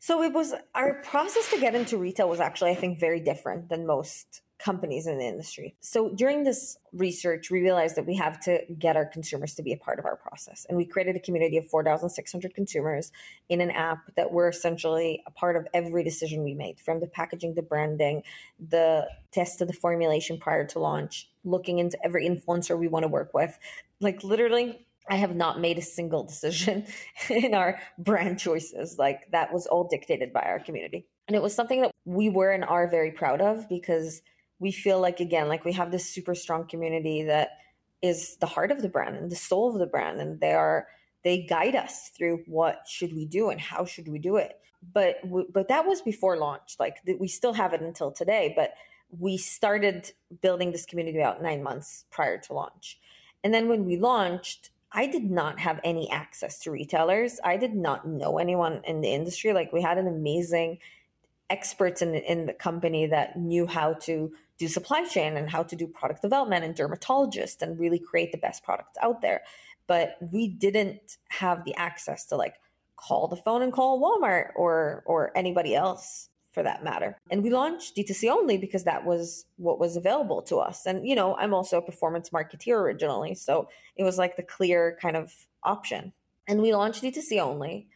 So 0.00 0.22
it 0.22 0.32
was 0.32 0.52
our 0.74 1.00
process 1.02 1.48
to 1.50 1.60
get 1.60 1.76
into 1.76 1.96
retail 1.96 2.28
was 2.28 2.40
actually 2.40 2.72
i 2.72 2.74
think 2.74 2.98
very 2.98 3.20
different 3.20 3.68
than 3.68 3.86
most 3.86 4.41
companies 4.62 5.06
in 5.06 5.18
the 5.18 5.26
industry. 5.26 5.74
So 5.80 6.10
during 6.10 6.44
this 6.44 6.78
research, 6.92 7.50
we 7.50 7.60
realized 7.60 7.96
that 7.96 8.06
we 8.06 8.14
have 8.16 8.38
to 8.40 8.60
get 8.78 8.96
our 8.96 9.04
consumers 9.04 9.54
to 9.54 9.62
be 9.62 9.72
a 9.72 9.76
part 9.76 9.98
of 9.98 10.04
our 10.04 10.16
process. 10.16 10.64
And 10.68 10.78
we 10.78 10.84
created 10.84 11.16
a 11.16 11.20
community 11.20 11.56
of 11.56 11.66
4,600 11.66 12.54
consumers 12.54 13.10
in 13.48 13.60
an 13.60 13.70
app 13.70 14.14
that 14.16 14.30
were 14.30 14.48
essentially 14.48 15.22
a 15.26 15.30
part 15.30 15.56
of 15.56 15.66
every 15.74 16.04
decision 16.04 16.44
we 16.44 16.54
made 16.54 16.78
from 16.78 17.00
the 17.00 17.06
packaging, 17.08 17.54
the 17.54 17.62
branding, 17.62 18.22
the 18.60 19.08
test 19.32 19.60
of 19.60 19.68
the 19.68 19.74
formulation 19.74 20.38
prior 20.38 20.64
to 20.66 20.78
launch, 20.78 21.28
looking 21.44 21.78
into 21.78 21.98
every 22.04 22.28
influencer 22.28 22.78
we 22.78 22.88
want 22.88 23.02
to 23.02 23.08
work 23.08 23.34
with. 23.34 23.58
Like 24.00 24.22
literally, 24.22 24.86
I 25.08 25.16
have 25.16 25.34
not 25.34 25.60
made 25.60 25.78
a 25.78 25.82
single 25.82 26.22
decision 26.22 26.86
in 27.30 27.54
our 27.54 27.80
brand 27.98 28.38
choices. 28.38 28.98
Like 28.98 29.30
that 29.32 29.52
was 29.52 29.66
all 29.66 29.88
dictated 29.88 30.32
by 30.32 30.42
our 30.42 30.60
community. 30.60 31.06
And 31.26 31.36
it 31.36 31.42
was 31.42 31.54
something 31.54 31.82
that 31.82 31.92
we 32.04 32.28
were 32.28 32.50
and 32.50 32.64
are 32.64 32.88
very 32.88 33.10
proud 33.10 33.40
of 33.40 33.68
because 33.68 34.22
we 34.62 34.70
feel 34.70 35.00
like 35.00 35.18
again 35.18 35.48
like 35.48 35.64
we 35.64 35.72
have 35.72 35.90
this 35.90 36.08
super 36.08 36.34
strong 36.34 36.64
community 36.66 37.24
that 37.24 37.58
is 38.00 38.36
the 38.36 38.46
heart 38.46 38.70
of 38.70 38.80
the 38.80 38.88
brand 38.88 39.16
and 39.16 39.30
the 39.30 39.36
soul 39.36 39.68
of 39.72 39.78
the 39.78 39.86
brand 39.86 40.20
and 40.20 40.40
they 40.40 40.52
are 40.52 40.86
they 41.24 41.42
guide 41.42 41.74
us 41.74 42.10
through 42.16 42.40
what 42.46 42.82
should 42.86 43.12
we 43.12 43.26
do 43.26 43.50
and 43.50 43.60
how 43.60 43.84
should 43.84 44.06
we 44.06 44.20
do 44.20 44.36
it 44.36 44.60
but 44.94 45.16
but 45.52 45.66
that 45.66 45.84
was 45.84 46.00
before 46.00 46.36
launch 46.36 46.76
like 46.78 46.96
we 47.18 47.26
still 47.26 47.52
have 47.52 47.72
it 47.72 47.82
until 47.82 48.12
today 48.12 48.52
but 48.54 48.74
we 49.18 49.36
started 49.36 50.12
building 50.40 50.70
this 50.70 50.86
community 50.86 51.18
about 51.18 51.42
9 51.42 51.62
months 51.62 52.04
prior 52.10 52.38
to 52.38 52.54
launch 52.54 53.00
and 53.42 53.52
then 53.52 53.68
when 53.68 53.84
we 53.84 53.96
launched 53.96 54.70
I 54.94 55.06
did 55.06 55.30
not 55.30 55.58
have 55.58 55.80
any 55.84 56.10
access 56.10 56.58
to 56.60 56.70
retailers. 56.70 57.40
I 57.42 57.56
did 57.56 57.74
not 57.74 58.06
know 58.06 58.36
anyone 58.36 58.82
in 58.84 59.00
the 59.00 59.08
industry. 59.08 59.54
Like 59.54 59.72
we 59.72 59.80
had 59.80 59.96
an 59.96 60.06
amazing 60.06 60.80
experts 61.50 62.02
in 62.02 62.14
in 62.14 62.46
the 62.46 62.52
company 62.52 63.06
that 63.06 63.38
knew 63.38 63.66
how 63.66 63.94
to 63.94 64.32
do 64.58 64.68
supply 64.68 65.04
chain 65.04 65.36
and 65.36 65.50
how 65.50 65.62
to 65.62 65.76
do 65.76 65.86
product 65.86 66.22
development 66.22 66.64
and 66.64 66.74
dermatologists 66.76 67.62
and 67.62 67.78
really 67.78 67.98
create 67.98 68.32
the 68.32 68.38
best 68.38 68.62
products 68.62 68.96
out 69.02 69.20
there. 69.20 69.42
But 69.86 70.16
we 70.32 70.48
didn't 70.48 71.18
have 71.28 71.64
the 71.64 71.74
access 71.74 72.26
to 72.26 72.36
like 72.36 72.54
call 72.96 73.26
the 73.26 73.36
phone 73.36 73.62
and 73.62 73.72
call 73.72 74.00
Walmart 74.00 74.50
or 74.54 75.02
or 75.06 75.36
anybody 75.36 75.74
else 75.74 76.28
for 76.52 76.62
that 76.62 76.84
matter. 76.84 77.18
And 77.30 77.42
we 77.42 77.50
launched 77.50 77.96
D2C 77.96 78.28
only 78.30 78.58
because 78.58 78.84
that 78.84 79.04
was 79.04 79.46
what 79.56 79.78
was 79.80 79.96
available 79.96 80.42
to 80.42 80.58
us. 80.58 80.86
And 80.86 81.06
you 81.06 81.14
know, 81.14 81.34
I'm 81.36 81.54
also 81.54 81.78
a 81.78 81.82
performance 81.82 82.30
marketeer 82.30 82.76
originally, 82.76 83.34
so 83.34 83.68
it 83.96 84.04
was 84.04 84.18
like 84.18 84.36
the 84.36 84.42
clear 84.42 84.96
kind 85.00 85.16
of 85.16 85.34
option. 85.64 86.12
And 86.46 86.60
we 86.60 86.74
launched 86.74 87.02
D2C 87.02 87.38
only 87.40 87.88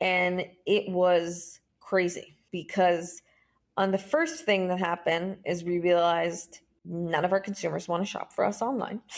and 0.00 0.46
it 0.64 0.88
was 0.88 1.60
crazy 1.80 2.37
because 2.50 3.22
on 3.76 3.90
the 3.90 3.98
first 3.98 4.44
thing 4.44 4.68
that 4.68 4.78
happened 4.78 5.38
is 5.44 5.64
we 5.64 5.78
realized 5.78 6.60
none 6.84 7.24
of 7.24 7.32
our 7.32 7.40
consumers 7.40 7.86
want 7.86 8.02
to 8.02 8.10
shop 8.10 8.32
for 8.32 8.44
us 8.44 8.62
online. 8.62 9.00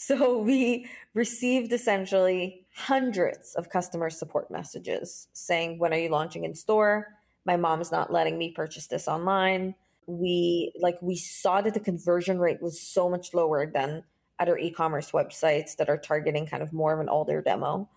So 0.00 0.38
we 0.38 0.86
received 1.12 1.72
essentially 1.72 2.64
hundreds 2.72 3.56
of 3.56 3.68
customer 3.68 4.10
support 4.10 4.48
messages 4.48 5.26
saying, 5.32 5.80
When 5.80 5.92
are 5.92 5.98
you 5.98 6.08
launching 6.08 6.44
in 6.44 6.54
store? 6.54 7.08
My 7.44 7.56
mom's 7.56 7.90
not 7.90 8.12
letting 8.12 8.38
me 8.38 8.52
purchase 8.52 8.86
this 8.86 9.08
online. 9.08 9.74
We 10.06 10.72
like 10.80 10.98
we 11.02 11.16
saw 11.16 11.62
that 11.62 11.74
the 11.74 11.80
conversion 11.80 12.38
rate 12.38 12.62
was 12.62 12.80
so 12.80 13.10
much 13.10 13.34
lower 13.34 13.66
than 13.66 14.04
other 14.38 14.56
e-commerce 14.56 15.10
websites 15.10 15.74
that 15.78 15.88
are 15.88 15.98
targeting 15.98 16.46
kind 16.46 16.62
of 16.62 16.72
more 16.72 16.94
of 16.94 17.00
an 17.00 17.08
older 17.08 17.42
demo. 17.42 17.90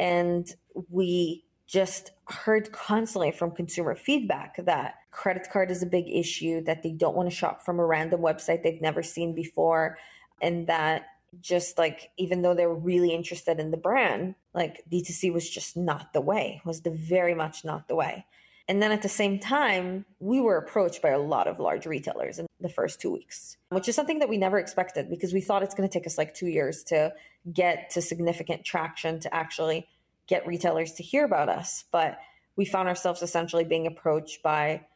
And 0.00 0.50
we 0.88 1.44
just 1.72 2.10
heard 2.28 2.70
constantly 2.70 3.30
from 3.30 3.50
consumer 3.50 3.94
feedback 3.94 4.62
that 4.66 4.96
credit 5.10 5.48
card 5.50 5.70
is 5.70 5.82
a 5.82 5.86
big 5.86 6.04
issue, 6.06 6.62
that 6.64 6.82
they 6.82 6.90
don't 6.90 7.16
want 7.16 7.30
to 7.30 7.34
shop 7.34 7.64
from 7.64 7.80
a 7.80 7.86
random 7.86 8.20
website 8.20 8.62
they've 8.62 8.82
never 8.82 9.02
seen 9.02 9.34
before, 9.34 9.96
and 10.42 10.66
that 10.66 11.06
just 11.40 11.78
like 11.78 12.10
even 12.18 12.42
though 12.42 12.52
they 12.52 12.66
were 12.66 12.74
really 12.74 13.14
interested 13.14 13.58
in 13.58 13.70
the 13.70 13.78
brand, 13.78 14.34
like 14.52 14.82
D2C 14.92 15.32
was 15.32 15.48
just 15.48 15.74
not 15.74 16.12
the 16.12 16.20
way, 16.20 16.60
was 16.66 16.82
the 16.82 16.90
very 16.90 17.34
much 17.34 17.64
not 17.64 17.88
the 17.88 17.96
way. 17.96 18.26
And 18.68 18.82
then 18.82 18.92
at 18.92 19.00
the 19.00 19.08
same 19.08 19.38
time, 19.38 20.04
we 20.20 20.40
were 20.40 20.58
approached 20.58 21.00
by 21.00 21.08
a 21.08 21.18
lot 21.18 21.48
of 21.48 21.58
large 21.58 21.86
retailers 21.86 22.38
in 22.38 22.46
the 22.60 22.68
first 22.68 23.00
two 23.00 23.10
weeks, 23.10 23.56
which 23.70 23.88
is 23.88 23.96
something 23.96 24.18
that 24.18 24.28
we 24.28 24.36
never 24.36 24.58
expected 24.58 25.08
because 25.08 25.32
we 25.32 25.40
thought 25.40 25.62
it's 25.62 25.74
going 25.74 25.88
to 25.88 25.92
take 25.92 26.06
us 26.06 26.18
like 26.18 26.34
two 26.34 26.48
years 26.48 26.84
to 26.84 27.12
get 27.50 27.90
to 27.90 28.02
significant 28.02 28.62
traction 28.62 29.18
to 29.20 29.34
actually 29.34 29.88
get 30.26 30.46
retailers 30.46 30.92
to 30.94 31.02
hear 31.02 31.24
about 31.24 31.48
us. 31.48 31.84
But 31.90 32.18
we 32.56 32.64
found 32.64 32.88
ourselves 32.88 33.22
essentially 33.22 33.64
being 33.64 33.86
approached 33.86 34.42
by 34.42 34.86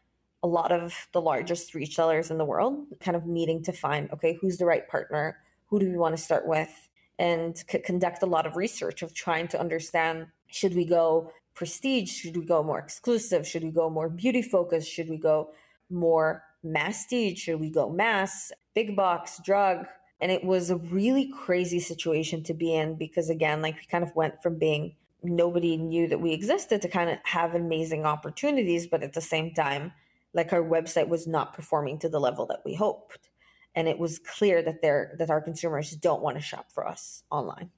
a 0.42 0.46
lot 0.46 0.72
of 0.72 0.94
the 1.12 1.20
largest 1.20 1.74
retailers 1.74 2.30
in 2.30 2.38
the 2.38 2.44
world, 2.44 2.86
kind 3.00 3.16
of 3.16 3.26
needing 3.26 3.62
to 3.64 3.72
find, 3.72 4.10
okay, 4.12 4.38
who's 4.40 4.58
the 4.58 4.66
right 4.66 4.86
partner? 4.88 5.38
Who 5.66 5.80
do 5.80 5.90
we 5.90 5.96
want 5.96 6.16
to 6.16 6.22
start 6.22 6.46
with? 6.46 6.88
And 7.18 7.62
conduct 7.66 8.22
a 8.22 8.26
lot 8.26 8.46
of 8.46 8.56
research 8.56 9.02
of 9.02 9.14
trying 9.14 9.48
to 9.48 9.60
understand 9.60 10.26
should 10.48 10.76
we 10.76 10.84
go 10.84 11.32
prestige? 11.54 12.10
Should 12.10 12.36
we 12.36 12.44
go 12.44 12.62
more 12.62 12.78
exclusive? 12.78 13.46
Should 13.46 13.64
we 13.64 13.70
go 13.70 13.90
more 13.90 14.08
beauty 14.08 14.42
focused? 14.42 14.88
Should 14.88 15.08
we 15.08 15.16
go 15.16 15.50
more 15.90 16.44
masstige? 16.64 17.38
Should 17.38 17.58
we 17.58 17.70
go 17.70 17.90
mass, 17.90 18.52
big 18.74 18.94
box, 18.94 19.40
drug? 19.44 19.86
And 20.20 20.30
it 20.30 20.44
was 20.44 20.70
a 20.70 20.76
really 20.76 21.32
crazy 21.32 21.80
situation 21.80 22.42
to 22.44 22.54
be 22.54 22.74
in 22.74 22.94
because, 22.94 23.28
again, 23.28 23.62
like 23.62 23.76
we 23.76 23.86
kind 23.90 24.04
of 24.04 24.14
went 24.14 24.42
from 24.42 24.58
being 24.58 24.94
nobody 25.26 25.76
knew 25.76 26.08
that 26.08 26.20
we 26.20 26.32
existed 26.32 26.80
to 26.82 26.88
kind 26.88 27.10
of 27.10 27.18
have 27.24 27.54
amazing 27.54 28.04
opportunities 28.04 28.86
but 28.86 29.02
at 29.02 29.12
the 29.12 29.20
same 29.20 29.52
time 29.52 29.92
like 30.36 30.52
our 30.52 30.62
website 30.62 31.08
was 31.08 31.26
not 31.26 31.54
performing 31.54 31.98
to 31.98 32.08
the 32.10 32.20
level 32.20 32.46
that 32.46 32.60
we 32.64 32.74
hoped. 32.74 33.30
And 33.74 33.88
it 33.88 33.98
was 33.98 34.18
clear 34.18 34.62
that 34.62 34.82
there 34.82 35.16
that 35.18 35.30
our 35.30 35.40
consumers 35.40 35.90
don't 35.90 36.22
want 36.22 36.36
to 36.36 36.42
shop 36.42 36.70
for 36.70 36.86
us 36.86 37.24
online. 37.30 37.70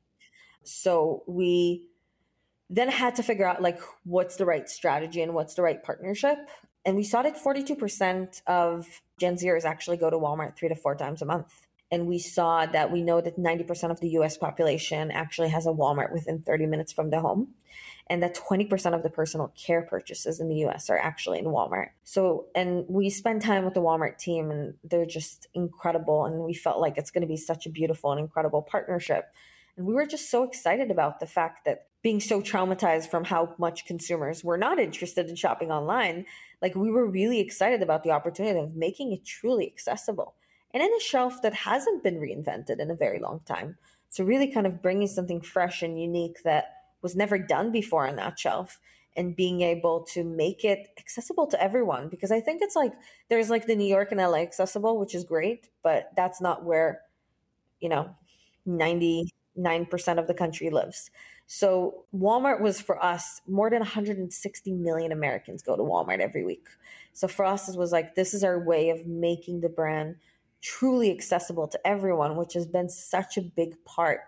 So 0.65 1.23
we 1.27 1.85
then 2.69 2.89
had 2.91 3.15
to 3.15 3.23
figure 3.23 3.49
out 3.49 3.63
like 3.63 3.81
what's 4.05 4.37
the 4.37 4.45
right 4.45 4.69
strategy 4.69 5.23
and 5.23 5.33
what's 5.33 5.55
the 5.55 5.63
right 5.63 5.83
partnership. 5.83 6.37
And 6.85 6.97
we 6.97 7.05
saw 7.05 7.23
that 7.23 7.37
42% 7.43 8.43
of 8.47 8.87
gen 9.19 9.37
zers 9.37 9.65
actually 9.65 9.97
go 9.97 10.11
to 10.11 10.19
walmart 10.19 10.57
three 10.57 10.69
to 10.69 10.75
four 10.75 10.95
times 10.95 11.23
a 11.23 11.27
month 11.27 11.67
and 11.91 12.07
we 12.07 12.19
saw 12.19 12.67
that 12.67 12.93
we 12.93 13.03
know 13.03 13.21
that 13.21 13.39
90% 13.39 13.91
of 13.91 14.01
the 14.01 14.11
US 14.11 14.37
population 14.37 15.11
actually 15.11 15.49
has 15.49 15.67
a 15.67 15.71
Walmart 15.71 16.13
within 16.13 16.43
30 16.43 16.67
minutes 16.67 16.93
from 16.93 17.11
their 17.11 17.21
home 17.21 17.55
and 18.11 18.23
that 18.23 18.35
20% 18.35 18.95
of 18.95 19.03
the 19.03 19.11
personal 19.11 19.53
care 19.57 19.83
purchases 19.83 20.41
in 20.41 20.49
the 20.49 20.67
US 20.67 20.91
are 20.91 20.99
actually 20.99 21.39
in 21.39 21.47
Walmart. 21.47 21.91
So, 22.05 22.47
and 22.55 22.85
we 22.89 23.11
spend 23.11 23.43
time 23.43 23.65
with 23.65 23.75
the 23.75 23.83
Walmart 23.83 24.19
team 24.19 24.51
and 24.51 24.75
they're 24.85 25.07
just 25.07 25.47
incredible 25.55 26.25
and 26.25 26.41
we 26.41 26.55
felt 26.55 26.81
like 26.81 26.99
it's 26.99 27.11
going 27.11 27.23
to 27.23 27.29
be 27.29 27.37
such 27.37 27.67
a 27.67 27.71
beautiful 27.71 28.13
and 28.13 28.21
incredible 28.21 28.63
partnership. 28.63 29.27
And 29.77 29.87
we 29.87 29.95
were 29.95 30.07
just 30.07 30.31
so 30.31 30.43
excited 30.43 30.91
about 30.91 31.21
the 31.21 31.27
fact 31.27 31.65
that 31.65 31.87
being 32.03 32.21
so 32.21 32.41
traumatized 32.41 33.11
from 33.11 33.25
how 33.25 33.55
much 33.59 33.87
consumers 33.87 34.45
were 34.45 34.59
not 34.59 34.79
interested 34.79 35.29
in 35.29 35.37
shopping 35.37 35.71
online, 35.71 36.27
like 36.63 36.75
we 36.75 36.91
were 36.91 37.07
really 37.07 37.41
excited 37.41 37.83
about 37.83 38.05
the 38.05 38.11
opportunity 38.11 38.59
of 38.59 38.75
making 38.75 39.13
it 39.13 39.25
truly 39.25 39.67
accessible 39.67 40.35
and 40.73 40.83
in 40.83 40.91
a 40.93 41.01
shelf 41.01 41.43
that 41.43 41.55
hasn't 41.55 42.03
been 42.03 42.21
reinvented 42.21 42.81
in 42.81 42.91
a 42.91 42.95
very 42.97 43.19
long 43.19 43.41
time. 43.47 43.77
So, 44.11 44.25
really 44.25 44.51
kind 44.53 44.67
of 44.67 44.83
bringing 44.83 45.09
something 45.09 45.41
fresh 45.41 45.83
and 45.83 46.01
unique 46.01 46.43
that 46.45 46.73
was 47.03 47.15
never 47.15 47.39
done 47.39 47.73
before 47.73 48.07
on 48.07 48.17
that 48.17 48.39
shelf 48.39 48.81
and 49.17 49.35
being 49.35 49.63
able 49.63 50.05
to 50.05 50.25
make 50.25 50.65
it 50.65 50.89
accessible 50.99 51.47
to 51.49 51.63
everyone. 51.63 52.09
Because 52.09 52.31
I 52.31 52.41
think 52.41 52.63
it's 52.63 52.77
like 52.77 52.93
there's 53.29 53.51
like 53.51 53.67
the 53.67 53.77
New 53.77 53.87
York 53.87 54.13
and 54.13 54.21
LA 54.21 54.39
accessible, 54.39 54.99
which 54.99 55.15
is 55.15 55.25
great, 55.25 55.69
but 55.83 56.11
that's 56.17 56.41
not 56.41 56.65
where, 56.65 57.03
you 57.81 57.89
know, 57.89 58.15
99% 58.67 59.29
of 60.19 60.27
the 60.27 60.35
country 60.35 60.71
lives. 60.71 61.11
So 61.47 62.05
Walmart 62.15 62.61
was 62.61 62.81
for 62.81 63.03
us 63.03 63.41
more 63.49 63.71
than 63.71 63.81
160 63.81 64.73
million 64.73 65.13
Americans 65.13 65.63
go 65.63 65.77
to 65.77 65.83
Walmart 65.83 66.21
every 66.21 66.45
week. 66.45 66.67
So 67.15 67.27
for 67.27 67.45
us, 67.45 67.69
it 67.69 67.77
was 67.77 67.91
like 67.91 68.15
this 68.15 68.35
is 68.35 68.45
our 68.45 68.63
way 68.63 68.91
of 68.91 69.07
making 69.07 69.63
the 69.63 69.69
brand 69.69 70.17
truly 70.63 71.11
accessible 71.11 71.69
to 71.69 71.87
everyone, 71.87 72.37
which 72.37 72.55
has 72.55 72.67
been 72.67 72.89
such 72.89 73.37
a 73.37 73.43
big 73.43 73.85
part 73.85 74.21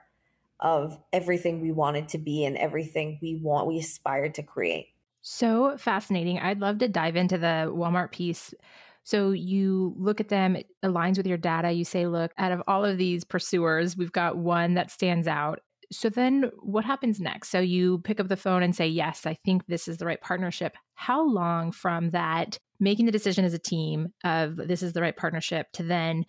of 0.60 0.98
everything 1.12 1.60
we 1.60 1.72
wanted 1.72 2.08
to 2.08 2.18
be 2.18 2.44
and 2.44 2.56
everything 2.56 3.18
we 3.22 3.40
want, 3.42 3.66
we 3.66 3.78
aspired 3.78 4.34
to 4.34 4.42
create. 4.42 4.88
So 5.22 5.76
fascinating. 5.78 6.38
I'd 6.38 6.60
love 6.60 6.78
to 6.78 6.88
dive 6.88 7.16
into 7.16 7.38
the 7.38 7.70
Walmart 7.74 8.12
piece. 8.12 8.54
So 9.02 9.30
you 9.30 9.94
look 9.98 10.20
at 10.20 10.28
them, 10.28 10.56
it 10.56 10.66
aligns 10.84 11.16
with 11.16 11.26
your 11.26 11.38
data. 11.38 11.72
You 11.72 11.84
say, 11.84 12.06
look, 12.06 12.32
out 12.38 12.52
of 12.52 12.62
all 12.66 12.84
of 12.84 12.98
these 12.98 13.24
pursuers, 13.24 13.96
we've 13.96 14.12
got 14.12 14.36
one 14.36 14.74
that 14.74 14.90
stands 14.90 15.26
out. 15.26 15.60
So 15.92 16.08
then 16.08 16.50
what 16.60 16.84
happens 16.84 17.20
next? 17.20 17.50
So 17.50 17.58
you 17.58 17.98
pick 17.98 18.20
up 18.20 18.28
the 18.28 18.36
phone 18.36 18.62
and 18.62 18.76
say, 18.76 18.86
Yes, 18.86 19.26
I 19.26 19.34
think 19.44 19.66
this 19.66 19.88
is 19.88 19.98
the 19.98 20.06
right 20.06 20.20
partnership. 20.20 20.76
How 20.94 21.26
long 21.26 21.72
from 21.72 22.10
that 22.10 22.58
making 22.80 23.06
the 23.06 23.12
decision 23.12 23.44
as 23.44 23.54
a 23.54 23.58
team 23.58 24.12
of 24.24 24.56
this 24.56 24.82
is 24.82 24.92
the 24.92 25.02
right 25.02 25.16
partnership 25.16 25.70
to 25.74 25.82
then 25.82 26.24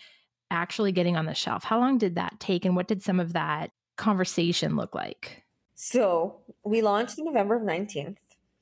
actually 0.52 0.92
getting 0.92 1.16
on 1.16 1.26
the 1.26 1.34
shelf? 1.34 1.64
How 1.64 1.80
long 1.80 1.98
did 1.98 2.16
that 2.16 2.40
take 2.40 2.66
and 2.66 2.76
what 2.76 2.88
did 2.88 3.02
some 3.02 3.20
of 3.20 3.34
that 3.34 3.72
conversation 3.98 4.76
look 4.76 4.94
like? 4.94 5.44
So 5.76 6.42
we 6.64 6.82
launched 6.82 7.18
in 7.18 7.26
November 7.26 7.56
of 7.56 7.64
19th, 7.64 8.18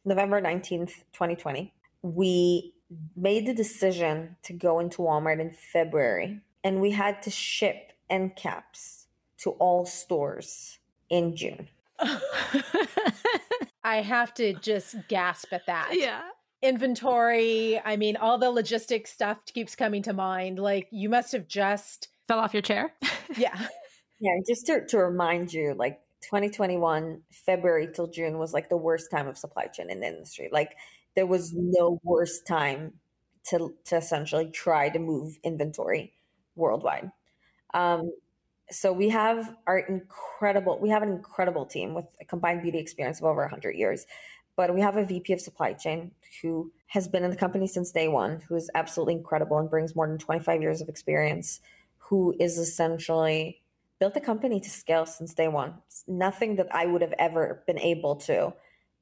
November 0.05 0.41
19th, 0.41 0.93
2020. 1.13 1.73
We 2.01 2.73
made 3.15 3.45
the 3.45 3.53
decision 3.53 4.37
to 4.43 4.53
go 4.53 4.79
into 4.79 5.01
Walmart 5.01 5.39
in 5.39 5.51
February 5.51 6.39
and 6.63 6.79
we 6.79 6.91
had 6.91 7.21
to 7.23 7.29
ship 7.29 7.93
end 8.09 8.35
caps 8.35 9.07
to 9.39 9.51
all 9.51 9.85
stores 9.85 10.79
in 11.09 11.35
June. 11.35 11.69
I 13.83 14.01
have 14.01 14.33
to 14.35 14.53
just 14.53 14.95
gasp 15.07 15.51
at 15.51 15.65
that. 15.65 15.89
Yeah. 15.93 16.21
Inventory, 16.61 17.79
I 17.83 17.95
mean, 17.95 18.17
all 18.17 18.37
the 18.37 18.49
logistics 18.49 19.11
stuff 19.11 19.37
keeps 19.53 19.75
coming 19.75 20.03
to 20.03 20.13
mind. 20.13 20.59
Like, 20.59 20.87
you 20.91 21.09
must 21.09 21.31
have 21.31 21.47
just 21.47 22.09
fell 22.27 22.39
off 22.39 22.53
your 22.53 22.61
chair. 22.61 22.93
yeah. 23.37 23.67
Yeah. 24.19 24.31
Just 24.47 24.65
to, 24.65 24.85
to 24.87 24.97
remind 24.97 25.53
you, 25.53 25.73
like 25.77 25.99
2021, 26.23 27.21
February 27.31 27.87
till 27.93 28.07
June 28.07 28.37
was 28.37 28.53
like 28.53 28.69
the 28.69 28.77
worst 28.77 29.09
time 29.09 29.27
of 29.27 29.37
supply 29.37 29.67
chain 29.67 29.89
in 29.89 30.01
the 30.01 30.07
industry. 30.07 30.49
Like, 30.51 30.75
there 31.15 31.25
was 31.25 31.53
no 31.53 31.99
worse 32.03 32.41
time 32.41 32.93
to, 33.49 33.75
to 33.85 33.97
essentially 33.97 34.49
try 34.51 34.89
to 34.89 34.99
move 34.99 35.37
inventory 35.43 36.13
worldwide. 36.55 37.11
Um, 37.73 38.11
so 38.71 38.93
we 38.93 39.09
have 39.09 39.55
our 39.65 39.79
incredible 39.79 40.79
we 40.79 40.89
have 40.89 41.01
an 41.01 41.09
incredible 41.09 41.65
team 41.65 41.93
with 41.93 42.05
a 42.21 42.25
combined 42.25 42.61
beauty 42.61 42.77
experience 42.77 43.19
of 43.19 43.25
over 43.25 43.41
100 43.41 43.75
years 43.75 44.05
but 44.59 44.75
we 44.75 44.81
have 44.81 44.97
a 44.97 45.05
vp 45.05 45.31
of 45.31 45.39
supply 45.39 45.71
chain 45.71 46.11
who 46.41 46.69
has 46.87 47.07
been 47.07 47.23
in 47.23 47.31
the 47.31 47.37
company 47.37 47.65
since 47.65 47.93
day 47.93 48.09
one 48.09 48.41
who 48.49 48.55
is 48.55 48.69
absolutely 48.75 49.13
incredible 49.13 49.57
and 49.57 49.69
brings 49.69 49.95
more 49.95 50.05
than 50.05 50.17
25 50.17 50.61
years 50.61 50.81
of 50.81 50.89
experience 50.89 51.61
who 51.97 52.35
is 52.41 52.57
essentially 52.57 53.61
built 54.01 54.13
the 54.13 54.19
company 54.19 54.59
to 54.59 54.69
scale 54.69 55.05
since 55.05 55.33
day 55.33 55.47
one. 55.47 55.75
It's 55.87 56.03
nothing 56.09 56.57
that 56.57 56.67
i 56.75 56.85
would 56.85 57.01
have 57.01 57.13
ever 57.17 57.63
been 57.67 57.79
able 57.79 58.17
to 58.27 58.53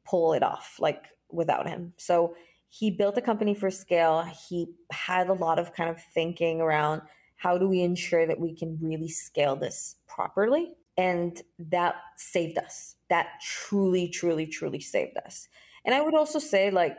pull 0.05 0.33
it 0.33 0.43
off 0.43 0.77
like 0.79 1.05
without 1.31 1.67
him. 1.67 1.93
So 1.97 2.35
he 2.69 2.91
built 2.91 3.17
a 3.17 3.21
company 3.21 3.55
for 3.55 3.71
scale. 3.71 4.29
He 4.47 4.67
had 4.91 5.27
a 5.27 5.33
lot 5.33 5.57
of 5.57 5.73
kind 5.73 5.89
of 5.89 5.99
thinking 6.13 6.61
around 6.61 7.01
how 7.35 7.57
do 7.57 7.67
we 7.67 7.81
ensure 7.81 8.27
that 8.27 8.39
we 8.39 8.53
can 8.53 8.77
really 8.79 9.09
scale 9.09 9.55
this 9.55 9.95
properly? 10.07 10.73
And 10.97 11.41
that 11.59 11.95
saved 12.15 12.57
us. 12.57 12.95
That 13.09 13.27
truly, 13.41 14.09
truly, 14.09 14.47
truly 14.47 14.79
saved 14.79 15.17
us. 15.17 15.47
And 15.85 15.93
I 15.93 16.01
would 16.01 16.15
also 16.15 16.39
say, 16.39 16.71
like, 16.71 16.97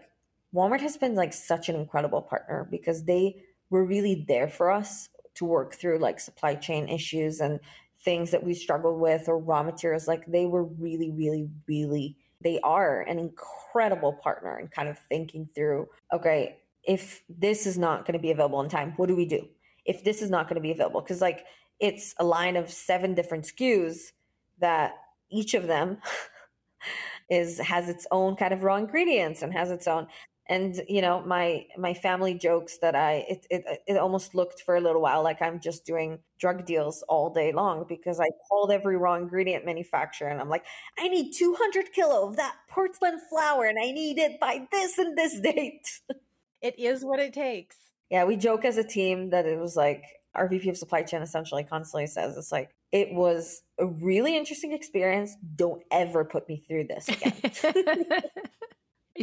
Walmart 0.54 0.80
has 0.80 0.96
been 0.96 1.14
like 1.14 1.32
such 1.32 1.68
an 1.68 1.76
incredible 1.76 2.22
partner 2.22 2.66
because 2.70 3.04
they 3.04 3.42
were 3.70 3.84
really 3.84 4.24
there 4.26 4.48
for 4.48 4.70
us 4.70 5.10
to 5.34 5.44
work 5.44 5.74
through 5.74 5.98
like 5.98 6.18
supply 6.18 6.54
chain 6.54 6.88
issues 6.88 7.40
and 7.40 7.60
things 8.02 8.30
that 8.30 8.42
we 8.42 8.54
struggled 8.54 8.98
with 8.98 9.28
or 9.28 9.38
raw 9.38 9.62
materials. 9.62 10.08
Like, 10.08 10.24
they 10.26 10.46
were 10.46 10.64
really, 10.64 11.10
really, 11.10 11.48
really, 11.66 12.16
they 12.40 12.60
are 12.60 13.02
an 13.02 13.18
incredible 13.18 14.12
partner 14.12 14.58
in 14.58 14.68
kind 14.68 14.88
of 14.88 14.98
thinking 14.98 15.48
through, 15.54 15.88
okay, 16.14 16.58
if 16.84 17.22
this 17.28 17.66
is 17.66 17.76
not 17.76 18.06
going 18.06 18.14
to 18.14 18.22
be 18.22 18.30
available 18.30 18.60
in 18.62 18.70
time, 18.70 18.94
what 18.96 19.08
do 19.08 19.16
we 19.16 19.26
do? 19.26 19.46
if 19.88 20.04
this 20.04 20.22
is 20.22 20.30
not 20.30 20.46
going 20.46 20.54
to 20.54 20.60
be 20.60 20.70
available 20.70 21.00
because 21.00 21.20
like 21.20 21.46
it's 21.80 22.14
a 22.18 22.24
line 22.24 22.56
of 22.56 22.70
seven 22.70 23.14
different 23.14 23.44
SKUs 23.44 24.12
that 24.60 24.94
each 25.30 25.54
of 25.54 25.66
them 25.66 25.98
is 27.30 27.58
has 27.58 27.88
its 27.88 28.06
own 28.10 28.36
kind 28.36 28.52
of 28.52 28.62
raw 28.62 28.76
ingredients 28.76 29.42
and 29.42 29.52
has 29.52 29.70
its 29.70 29.86
own 29.86 30.06
and 30.48 30.80
you 30.88 31.02
know 31.02 31.20
my 31.26 31.66
my 31.76 31.92
family 31.92 32.32
jokes 32.32 32.78
that 32.78 32.94
i 32.94 33.24
it, 33.28 33.46
it 33.50 33.82
it 33.86 33.96
almost 33.98 34.34
looked 34.34 34.62
for 34.62 34.76
a 34.76 34.80
little 34.80 35.02
while 35.02 35.22
like 35.22 35.42
i'm 35.42 35.60
just 35.60 35.84
doing 35.84 36.18
drug 36.38 36.64
deals 36.64 37.04
all 37.08 37.28
day 37.28 37.52
long 37.52 37.84
because 37.86 38.18
i 38.18 38.28
called 38.48 38.72
every 38.72 38.96
raw 38.96 39.14
ingredient 39.14 39.66
manufacturer 39.66 40.28
and 40.28 40.40
i'm 40.40 40.48
like 40.48 40.64
i 40.98 41.06
need 41.08 41.32
200 41.32 41.92
kilo 41.92 42.26
of 42.26 42.36
that 42.36 42.56
purslane 42.66 43.20
flower 43.28 43.66
and 43.66 43.78
i 43.78 43.90
need 43.90 44.18
it 44.18 44.40
by 44.40 44.66
this 44.72 44.96
and 44.98 45.18
this 45.18 45.38
date. 45.42 46.00
It 46.60 46.78
is 46.78 47.04
what 47.04 47.20
it 47.20 47.32
takes. 47.32 47.76
Yeah, 48.10 48.24
we 48.24 48.36
joke 48.36 48.64
as 48.64 48.78
a 48.78 48.84
team 48.84 49.30
that 49.30 49.46
it 49.46 49.58
was 49.58 49.76
like 49.76 50.02
our 50.38 50.48
VP 50.48 50.70
of 50.70 50.76
supply 50.76 51.02
chain 51.02 51.20
essentially 51.20 51.64
constantly 51.64 52.06
says 52.06 52.36
it's 52.36 52.52
like 52.52 52.70
it 52.92 53.12
was 53.12 53.62
a 53.78 53.86
really 53.86 54.36
interesting 54.36 54.72
experience. 54.72 55.36
Don't 55.56 55.82
ever 55.90 56.24
put 56.24 56.48
me 56.48 56.56
through 56.56 56.84
this 56.84 57.08
again. 57.08 58.22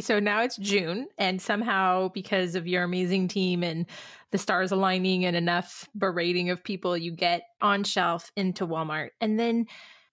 so 0.00 0.20
now 0.20 0.42
it's 0.42 0.56
June, 0.56 1.08
and 1.18 1.40
somehow 1.40 2.08
because 2.08 2.54
of 2.54 2.66
your 2.66 2.84
amazing 2.84 3.28
team 3.28 3.64
and 3.64 3.86
the 4.30 4.38
stars 4.38 4.72
aligning 4.72 5.24
and 5.24 5.34
enough 5.34 5.88
berating 5.96 6.50
of 6.50 6.62
people, 6.62 6.96
you 6.96 7.10
get 7.10 7.42
on 7.60 7.82
shelf 7.82 8.30
into 8.36 8.66
Walmart. 8.66 9.10
And 9.20 9.40
then 9.40 9.66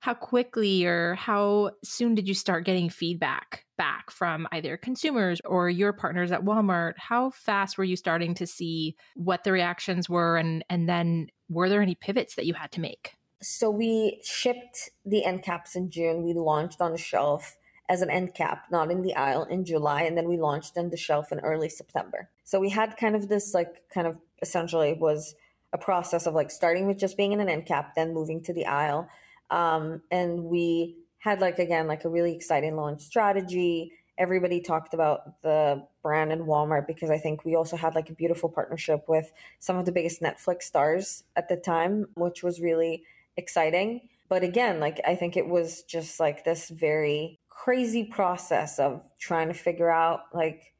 how 0.04 0.13
quickly 0.13 0.86
or 0.86 1.16
how 1.16 1.72
soon 1.82 2.13
did 2.13 2.28
you 2.28 2.34
start 2.34 2.66
getting 2.66 2.89
feedback 2.89 3.63
back 3.78 4.12
from 4.12 4.46
either 4.52 4.76
consumers 4.76 5.39
or 5.46 5.70
your 5.70 5.94
partners 5.94 6.30
at 6.30 6.44
Walmart? 6.44 6.96
How 6.98 7.30
fast 7.30 7.78
were 7.78 7.86
you 7.86 7.96
starting 7.96 8.36
to 8.36 8.46
see 8.46 8.98
what 9.16 9.46
the 9.46 9.54
reactions 9.54 10.10
were 10.10 10.36
and 10.36 10.62
and 10.70 10.89
then 10.89 11.28
were 11.48 11.70
there 11.70 11.82
any 11.82 11.96
pivots 11.96 12.36
that 12.36 12.46
you 12.46 12.54
had 12.54 12.70
to 12.74 12.82
make? 12.82 13.13
So 13.42 13.72
we 13.72 14.20
shipped 14.26 14.89
the 15.06 15.24
end 15.24 15.42
caps 15.42 15.74
in 15.74 15.89
June. 15.89 16.24
We 16.24 16.34
launched 16.34 16.82
on 16.82 16.92
the 16.92 16.98
shelf 16.98 17.56
as 17.88 18.02
an 18.02 18.10
end 18.10 18.34
cap, 18.34 18.66
not 18.70 18.92
in 18.92 19.04
the 19.04 19.16
aisle 19.16 19.46
in 19.46 19.63
July, 19.63 20.02
and 20.02 20.18
then 20.18 20.28
we 20.28 20.36
launched 20.36 20.78
on 20.78 20.89
the 20.89 20.98
shelf 20.98 21.32
in 21.32 21.39
early 21.39 21.70
September. 21.70 22.30
So 22.44 22.60
we 22.60 22.72
had 22.72 22.98
kind 22.98 23.16
of 23.16 23.30
this 23.30 23.54
like 23.54 23.84
kind 23.94 24.06
of 24.06 24.18
essentially 24.42 24.98
was 25.00 25.34
a 25.72 25.78
process 25.78 26.28
of 26.28 26.34
like 26.34 26.52
starting 26.52 26.88
with 26.88 27.00
just 27.00 27.16
being 27.16 27.32
in 27.32 27.39
an 27.39 27.48
end 27.48 27.66
cap, 27.66 27.96
then 27.96 28.13
moving 28.13 28.44
to 28.44 28.54
the 28.54 28.66
aisle 28.66 29.08
um, 29.49 30.01
and 30.12 30.45
we 30.45 30.95
had 31.19 31.39
like 31.39 31.60
again 31.60 31.88
like 31.88 32.06
a 32.06 32.10
really 32.10 32.36
exciting 32.36 32.75
launch 32.75 33.01
strategy. 33.01 33.91
Everybody 34.17 34.62
talked 34.62 34.93
about 34.93 35.41
the 35.41 35.86
brand 36.03 36.32
and 36.32 36.43
Walmart 36.43 36.86
because 36.86 37.10
I 37.10 37.17
think 37.17 37.45
we 37.45 37.56
also 37.56 37.77
had 37.77 37.95
like 37.95 38.10
a 38.10 38.13
beautiful 38.13 38.49
partnership 38.49 39.06
with 39.08 39.32
some 39.60 39.77
of 39.77 39.86
the 39.86 39.91
biggest 39.91 40.21
Netflix 40.21 40.63
stars 40.63 41.23
at 41.36 41.49
the 41.49 41.56
time, 41.56 42.08
which 42.15 42.43
was 42.43 42.62
really 42.62 43.03
exciting. 43.38 44.01
But 44.29 44.43
again, 44.43 44.79
like 44.79 44.99
I 45.06 45.15
think 45.15 45.38
it 45.38 45.47
was 45.47 45.84
just 45.84 46.19
like 46.19 46.43
this 46.43 46.69
very 46.69 47.39
crazy 47.49 48.03
process 48.03 48.79
of 48.79 49.01
trying 49.19 49.47
to 49.47 49.53
figure 49.53 49.89
out 49.89 50.21
like 50.34 50.73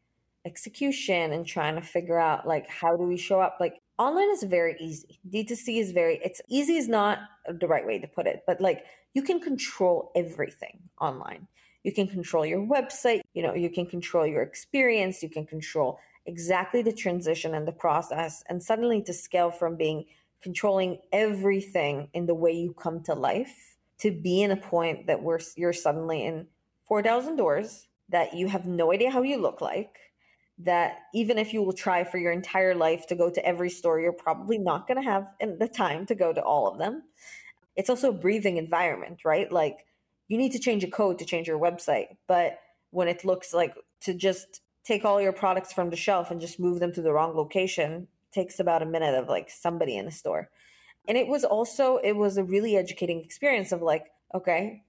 execution 0.46 1.32
and 1.32 1.46
trying 1.46 1.76
to 1.76 1.82
figure 1.82 2.20
out 2.20 2.48
like 2.48 2.70
how 2.70 2.98
do 2.98 3.04
we 3.04 3.16
show 3.16 3.40
up 3.40 3.58
like 3.60 3.80
online 4.04 4.32
is 4.32 4.44
very 4.44 4.76
easy. 4.80 5.20
D2C 5.30 5.80
is 5.80 5.92
very, 5.92 6.20
it's 6.24 6.42
easy 6.50 6.76
is 6.76 6.88
not 6.88 7.20
the 7.48 7.68
right 7.68 7.86
way 7.86 8.00
to 8.00 8.08
put 8.08 8.28
it, 8.28 8.44
but 8.46 8.62
like 8.62 8.86
you 9.14 9.22
can 9.22 9.40
control 9.40 10.12
everything 10.16 10.80
online. 11.00 11.48
You 11.84 11.92
can 11.92 12.08
control 12.08 12.46
your 12.46 12.66
website, 12.66 13.22
you 13.34 13.44
know, 13.44 13.54
you 13.54 13.70
can 13.70 13.86
control 13.86 14.26
your 14.26 14.42
experience, 14.42 15.22
you 15.22 15.30
can 15.30 15.46
control 15.46 16.00
exactly 16.26 16.82
the 16.82 16.94
transition 16.94 17.54
and 17.54 17.68
the 17.68 17.74
process. 17.74 18.44
And 18.48 18.64
suddenly 18.64 19.02
to 19.04 19.14
scale 19.14 19.52
from 19.52 19.76
being 19.76 20.06
controlling 20.42 21.00
everything 21.12 22.10
in 22.14 22.26
the 22.26 22.36
way 22.36 22.52
you 22.52 22.74
come 22.74 23.02
to 23.04 23.14
life 23.14 23.78
to 24.00 24.12
be 24.12 24.42
in 24.42 24.52
a 24.52 24.58
point 24.58 25.08
that 25.08 25.24
we're 25.24 25.40
you're 25.56 25.74
suddenly 25.74 26.26
in 26.26 26.48
4,000 26.86 27.38
doors 27.38 27.88
that 28.10 28.34
you 28.34 28.48
have 28.48 28.66
no 28.66 28.92
idea 28.92 29.10
how 29.10 29.22
you 29.22 29.38
look 29.38 29.62
like, 29.62 29.98
that 30.60 31.00
even 31.14 31.38
if 31.38 31.54
you 31.54 31.62
will 31.64 31.74
try 31.74 32.04
for 32.04 32.18
your 32.18 32.32
entire 32.32 32.76
life 32.76 33.08
to 33.08 33.16
go 33.16 33.30
to 33.30 33.46
every 33.46 33.70
store, 33.70 34.00
you're 34.00 34.14
probably 34.14 34.58
not 34.58 34.88
going 34.88 35.02
to 35.02 35.10
have 35.10 35.28
the 35.40 35.68
time 35.68 36.06
to 36.06 36.16
go 36.16 36.32
to 36.32 36.42
all 36.42 36.68
of 36.68 36.78
them. 36.78 37.04
It's 37.76 37.90
also 37.90 38.10
a 38.10 38.14
breathing 38.14 38.58
environment, 38.58 39.26
right? 39.26 39.52
Like 39.52 39.86
you 40.28 40.38
need 40.38 40.52
to 40.52 40.60
change 40.60 40.84
a 40.84 40.90
code 40.90 41.20
to 41.20 41.26
change 41.26 41.48
your 41.48 41.60
website. 41.60 42.18
But 42.28 42.60
when 42.92 43.08
it 43.08 43.26
looks 43.26 43.54
like 43.54 43.76
to 44.02 44.14
just 44.14 44.62
take 44.84 45.06
all 45.06 45.22
your 45.22 45.34
products 45.34 45.74
from 45.74 45.90
the 45.90 45.96
shelf 45.96 46.30
and 46.30 46.40
just 46.40 46.60
move 46.60 46.80
them 46.80 46.94
to 46.94 47.02
the 47.02 47.14
wrong 47.14 47.36
location 47.36 48.08
takes 48.32 48.60
about 48.60 48.82
a 48.82 48.86
minute 48.86 49.16
of 49.16 49.28
like 49.28 49.50
somebody 49.50 49.96
in 49.96 50.06
the 50.06 50.12
store. 50.12 50.50
And 51.08 51.18
it 51.18 51.28
was 51.28 51.44
also, 51.44 51.98
it 51.98 52.14
was 52.14 52.38
a 52.38 52.44
really 52.44 52.78
educating 52.78 53.22
experience 53.22 53.72
of 53.72 53.82
like, 53.82 54.06
okay, 54.34 54.84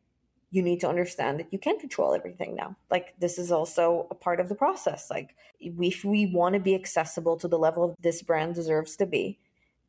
you 0.54 0.62
need 0.62 0.78
to 0.78 0.88
understand 0.88 1.40
that 1.40 1.52
you 1.52 1.58
can't 1.58 1.80
control 1.80 2.14
everything 2.14 2.54
now. 2.54 2.76
Like 2.88 3.14
this 3.18 3.38
is 3.38 3.50
also 3.50 4.06
a 4.12 4.14
part 4.14 4.38
of 4.38 4.48
the 4.48 4.54
process. 4.54 5.10
Like 5.10 5.34
if 5.58 6.04
we 6.04 6.26
want 6.26 6.52
to 6.54 6.60
be 6.60 6.76
accessible 6.76 7.36
to 7.38 7.48
the 7.48 7.58
level 7.58 7.96
this 8.00 8.22
brand 8.22 8.54
deserves 8.54 8.94
to 8.98 9.06
be, 9.06 9.40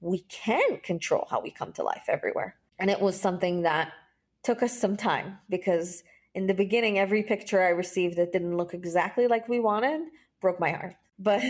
we 0.02 0.22
can 0.22 0.80
control 0.80 1.28
how 1.30 1.40
we 1.40 1.52
come 1.52 1.72
to 1.74 1.84
life 1.84 2.06
everywhere. 2.08 2.56
And 2.80 2.90
it 2.90 3.00
was 3.00 3.16
something 3.22 3.62
that 3.62 3.92
took 4.42 4.64
us 4.64 4.76
some 4.76 4.98
time 4.98 5.38
because 5.52 6.02
in 6.34 6.48
the 6.48 6.56
beginning, 6.56 6.98
every 6.98 7.22
picture 7.22 7.62
I 7.62 7.70
received 7.70 8.18
that 8.18 8.32
didn't 8.32 8.58
look 8.58 8.74
exactly 8.74 9.28
like 9.28 9.48
we 9.48 9.60
wanted 9.60 10.02
broke 10.42 10.60
my 10.60 10.72
heart. 10.72 10.96
But 11.18 11.44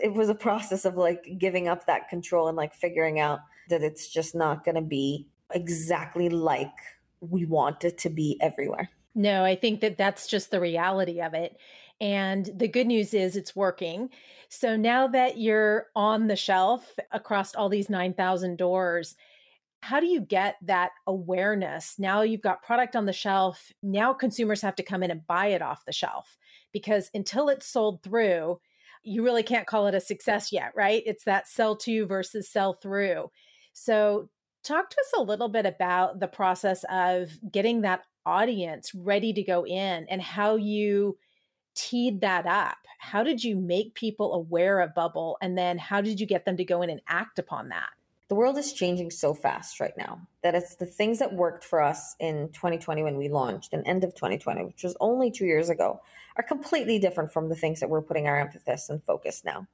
it 0.00 0.14
was 0.14 0.30
a 0.30 0.34
process 0.34 0.84
of 0.84 0.96
like 0.96 1.24
giving 1.38 1.68
up 1.68 1.86
that 1.86 2.08
control 2.08 2.48
and 2.48 2.56
like 2.56 2.74
figuring 2.74 3.20
out 3.20 3.40
that 3.68 3.82
it's 3.82 4.08
just 4.08 4.34
not 4.34 4.64
going 4.64 4.74
to 4.74 4.80
be 4.80 5.28
exactly 5.52 6.28
like 6.28 6.74
we 7.20 7.44
want 7.44 7.84
it 7.84 7.98
to 7.98 8.10
be 8.10 8.38
everywhere. 8.40 8.90
No, 9.14 9.44
I 9.44 9.56
think 9.56 9.80
that 9.80 9.96
that's 9.96 10.26
just 10.26 10.50
the 10.50 10.60
reality 10.60 11.20
of 11.20 11.34
it. 11.34 11.56
And 12.00 12.50
the 12.54 12.68
good 12.68 12.86
news 12.86 13.14
is 13.14 13.36
it's 13.36 13.56
working. 13.56 14.10
So 14.48 14.76
now 14.76 15.06
that 15.08 15.38
you're 15.38 15.86
on 15.96 16.26
the 16.26 16.36
shelf 16.36 16.94
across 17.10 17.54
all 17.54 17.70
these 17.70 17.88
9,000 17.88 18.58
doors, 18.58 19.16
how 19.80 20.00
do 20.00 20.06
you 20.06 20.20
get 20.20 20.56
that 20.62 20.90
awareness? 21.06 21.94
Now 21.98 22.22
you've 22.22 22.42
got 22.42 22.62
product 22.62 22.96
on 22.96 23.06
the 23.06 23.12
shelf. 23.12 23.72
Now 23.82 24.12
consumers 24.12 24.60
have 24.60 24.76
to 24.76 24.82
come 24.82 25.02
in 25.02 25.10
and 25.10 25.26
buy 25.26 25.48
it 25.48 25.62
off 25.62 25.84
the 25.84 25.92
shelf 25.92 26.36
because 26.72 27.10
until 27.14 27.48
it's 27.48 27.66
sold 27.66 28.02
through, 28.02 28.60
you 29.02 29.22
really 29.22 29.44
can't 29.44 29.66
call 29.66 29.86
it 29.86 29.94
a 29.94 30.00
success 30.00 30.52
yet, 30.52 30.72
right? 30.74 31.02
It's 31.06 31.24
that 31.24 31.48
sell 31.48 31.76
to 31.76 32.06
versus 32.06 32.50
sell 32.50 32.74
through. 32.74 33.30
So, 33.72 34.28
talk 34.66 34.90
to 34.90 34.96
us 34.96 35.18
a 35.18 35.22
little 35.22 35.48
bit 35.48 35.64
about 35.64 36.20
the 36.20 36.26
process 36.26 36.84
of 36.90 37.30
getting 37.50 37.82
that 37.82 38.02
audience 38.24 38.94
ready 38.94 39.32
to 39.32 39.42
go 39.42 39.64
in 39.64 40.06
and 40.08 40.20
how 40.20 40.56
you 40.56 41.16
teed 41.74 42.20
that 42.22 42.46
up. 42.46 42.78
How 42.98 43.22
did 43.22 43.44
you 43.44 43.54
make 43.54 43.94
people 43.94 44.34
aware 44.34 44.80
of 44.80 44.94
Bubble? 44.94 45.38
And 45.40 45.56
then 45.56 45.78
how 45.78 46.00
did 46.00 46.18
you 46.18 46.26
get 46.26 46.44
them 46.44 46.56
to 46.56 46.64
go 46.64 46.82
in 46.82 46.90
and 46.90 47.00
act 47.06 47.38
upon 47.38 47.68
that? 47.68 47.90
the 48.28 48.34
world 48.34 48.58
is 48.58 48.72
changing 48.72 49.10
so 49.10 49.34
fast 49.34 49.78
right 49.78 49.96
now 49.96 50.20
that 50.42 50.54
it's 50.54 50.76
the 50.76 50.86
things 50.86 51.18
that 51.18 51.32
worked 51.32 51.64
for 51.64 51.80
us 51.80 52.16
in 52.18 52.48
2020 52.52 53.02
when 53.02 53.16
we 53.16 53.28
launched 53.28 53.72
and 53.72 53.86
end 53.86 54.02
of 54.04 54.14
2020 54.14 54.64
which 54.64 54.82
was 54.82 54.96
only 55.00 55.30
two 55.30 55.46
years 55.46 55.70
ago 55.70 56.00
are 56.36 56.42
completely 56.42 56.98
different 56.98 57.32
from 57.32 57.48
the 57.48 57.54
things 57.54 57.80
that 57.80 57.88
we're 57.88 58.02
putting 58.02 58.26
our 58.26 58.38
emphasis 58.38 58.88
and 58.88 59.02
focus 59.02 59.42
now 59.44 59.66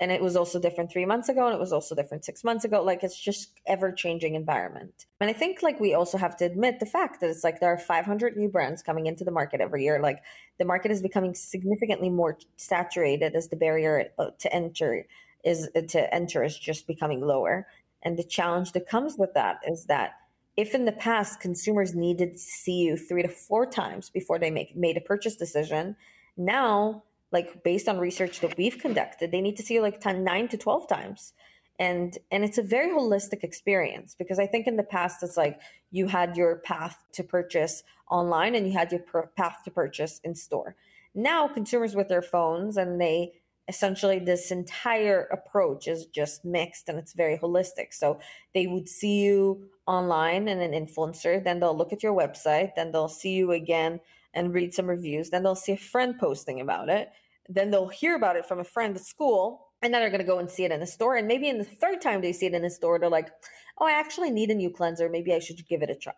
and 0.00 0.12
it 0.12 0.22
was 0.22 0.36
also 0.36 0.60
different 0.60 0.92
three 0.92 1.04
months 1.04 1.28
ago 1.28 1.46
and 1.46 1.54
it 1.54 1.60
was 1.60 1.72
also 1.72 1.94
different 1.94 2.24
six 2.24 2.44
months 2.44 2.64
ago. 2.64 2.82
Like 2.82 3.02
it's 3.02 3.18
just 3.18 3.60
ever 3.66 3.90
changing 3.90 4.36
environment. 4.36 5.06
And 5.20 5.28
i 5.28 5.32
think 5.32 5.62
like 5.62 5.80
we 5.80 5.94
also 5.94 6.18
have 6.18 6.36
to 6.36 6.44
admit 6.44 6.78
the 6.78 6.86
fact 6.86 7.20
that 7.20 7.30
it's 7.30 7.42
like 7.42 7.58
there 7.60 7.72
are 7.72 7.78
500 7.78 8.36
new 8.36 8.48
brands 8.48 8.82
coming 8.82 9.06
into 9.06 9.24
the 9.24 9.32
market 9.32 9.60
every 9.60 9.84
year. 9.84 10.00
Like 10.00 10.22
the 10.58 10.64
market 10.64 10.92
is 10.92 11.02
becoming 11.02 11.34
significantly 11.34 12.10
more 12.10 12.38
saturated 12.56 13.34
as 13.34 13.48
the 13.48 13.56
barrier 13.56 14.10
uh, 14.18 14.30
to 14.38 14.52
enter 14.52 15.06
is 15.44 15.68
to 15.88 16.14
enter 16.14 16.44
is 16.44 16.58
just 16.58 16.86
becoming 16.86 17.20
lower. 17.20 17.66
And 18.02 18.16
the 18.16 18.24
challenge 18.24 18.72
that 18.72 18.88
comes 18.88 19.16
with 19.18 19.34
that 19.34 19.60
is 19.66 19.86
that 19.86 20.12
if 20.56 20.74
in 20.74 20.84
the 20.84 20.92
past 20.92 21.40
consumers 21.40 21.94
needed 21.94 22.32
to 22.32 22.38
see 22.38 22.80
you 22.80 22.96
three 22.96 23.22
to 23.22 23.28
four 23.28 23.66
times 23.66 24.10
before 24.10 24.38
they 24.38 24.50
make 24.50 24.76
made 24.76 24.96
a 24.96 25.00
purchase 25.00 25.36
decision, 25.36 25.96
now 26.36 27.02
like 27.32 27.62
based 27.62 27.88
on 27.88 27.98
research 27.98 28.40
that 28.40 28.56
we've 28.56 28.78
conducted, 28.78 29.30
they 29.30 29.40
need 29.40 29.56
to 29.56 29.62
see 29.62 29.80
like 29.80 30.00
10, 30.00 30.24
nine 30.24 30.48
to 30.48 30.56
12 30.56 30.88
times. 30.88 31.32
And 31.78 32.18
and 32.32 32.42
it's 32.42 32.58
a 32.58 32.62
very 32.62 32.90
holistic 32.90 33.44
experience 33.44 34.16
because 34.18 34.38
I 34.40 34.46
think 34.46 34.66
in 34.66 34.76
the 34.76 34.82
past 34.82 35.22
it's 35.22 35.36
like 35.36 35.60
you 35.92 36.08
had 36.08 36.36
your 36.36 36.56
path 36.56 37.04
to 37.12 37.22
purchase 37.22 37.84
online 38.10 38.56
and 38.56 38.66
you 38.66 38.72
had 38.72 38.90
your 38.90 39.02
path 39.36 39.58
to 39.64 39.70
purchase 39.70 40.20
in 40.24 40.34
store. 40.34 40.74
Now 41.14 41.46
consumers 41.46 41.94
with 41.94 42.08
their 42.08 42.22
phones 42.22 42.76
and 42.76 43.00
they 43.00 43.32
essentially 43.68 44.18
this 44.18 44.50
entire 44.50 45.28
approach 45.30 45.86
is 45.86 46.06
just 46.06 46.44
mixed 46.44 46.88
and 46.88 46.98
it's 46.98 47.12
very 47.12 47.38
holistic. 47.38 47.92
So 47.92 48.18
they 48.54 48.66
would 48.66 48.88
see 48.88 49.22
you 49.22 49.68
online 49.86 50.48
and 50.48 50.60
an 50.60 50.72
influencer, 50.72 51.42
then 51.42 51.60
they'll 51.60 51.76
look 51.76 51.92
at 51.92 52.02
your 52.02 52.14
website, 52.14 52.74
then 52.74 52.90
they'll 52.90 53.08
see 53.08 53.34
you 53.34 53.52
again 53.52 54.00
and 54.34 54.54
read 54.54 54.74
some 54.74 54.86
reviews, 54.86 55.30
then 55.30 55.42
they'll 55.42 55.54
see 55.54 55.72
a 55.72 55.76
friend 55.76 56.18
posting 56.18 56.60
about 56.60 56.88
it, 56.88 57.10
then 57.48 57.70
they'll 57.70 57.88
hear 57.88 58.14
about 58.14 58.36
it 58.36 58.46
from 58.46 58.60
a 58.60 58.64
friend 58.64 58.96
at 58.96 59.04
school, 59.04 59.68
and 59.80 59.92
then 59.92 60.00
they're 60.00 60.10
going 60.10 60.20
to 60.20 60.26
go 60.26 60.38
and 60.38 60.50
see 60.50 60.64
it 60.64 60.72
in 60.72 60.80
the 60.80 60.86
store. 60.86 61.16
And 61.16 61.28
maybe 61.28 61.48
in 61.48 61.58
the 61.58 61.64
third 61.64 62.00
time 62.00 62.20
they 62.20 62.32
see 62.32 62.46
it 62.46 62.54
in 62.54 62.62
the 62.62 62.70
store, 62.70 62.98
they're 62.98 63.08
like, 63.08 63.30
oh, 63.78 63.86
I 63.86 63.92
actually 63.92 64.30
need 64.30 64.50
a 64.50 64.54
new 64.54 64.70
cleanser. 64.70 65.08
Maybe 65.08 65.32
I 65.32 65.38
should 65.38 65.66
give 65.68 65.82
it 65.82 65.90
a 65.90 65.94
try. 65.94 66.14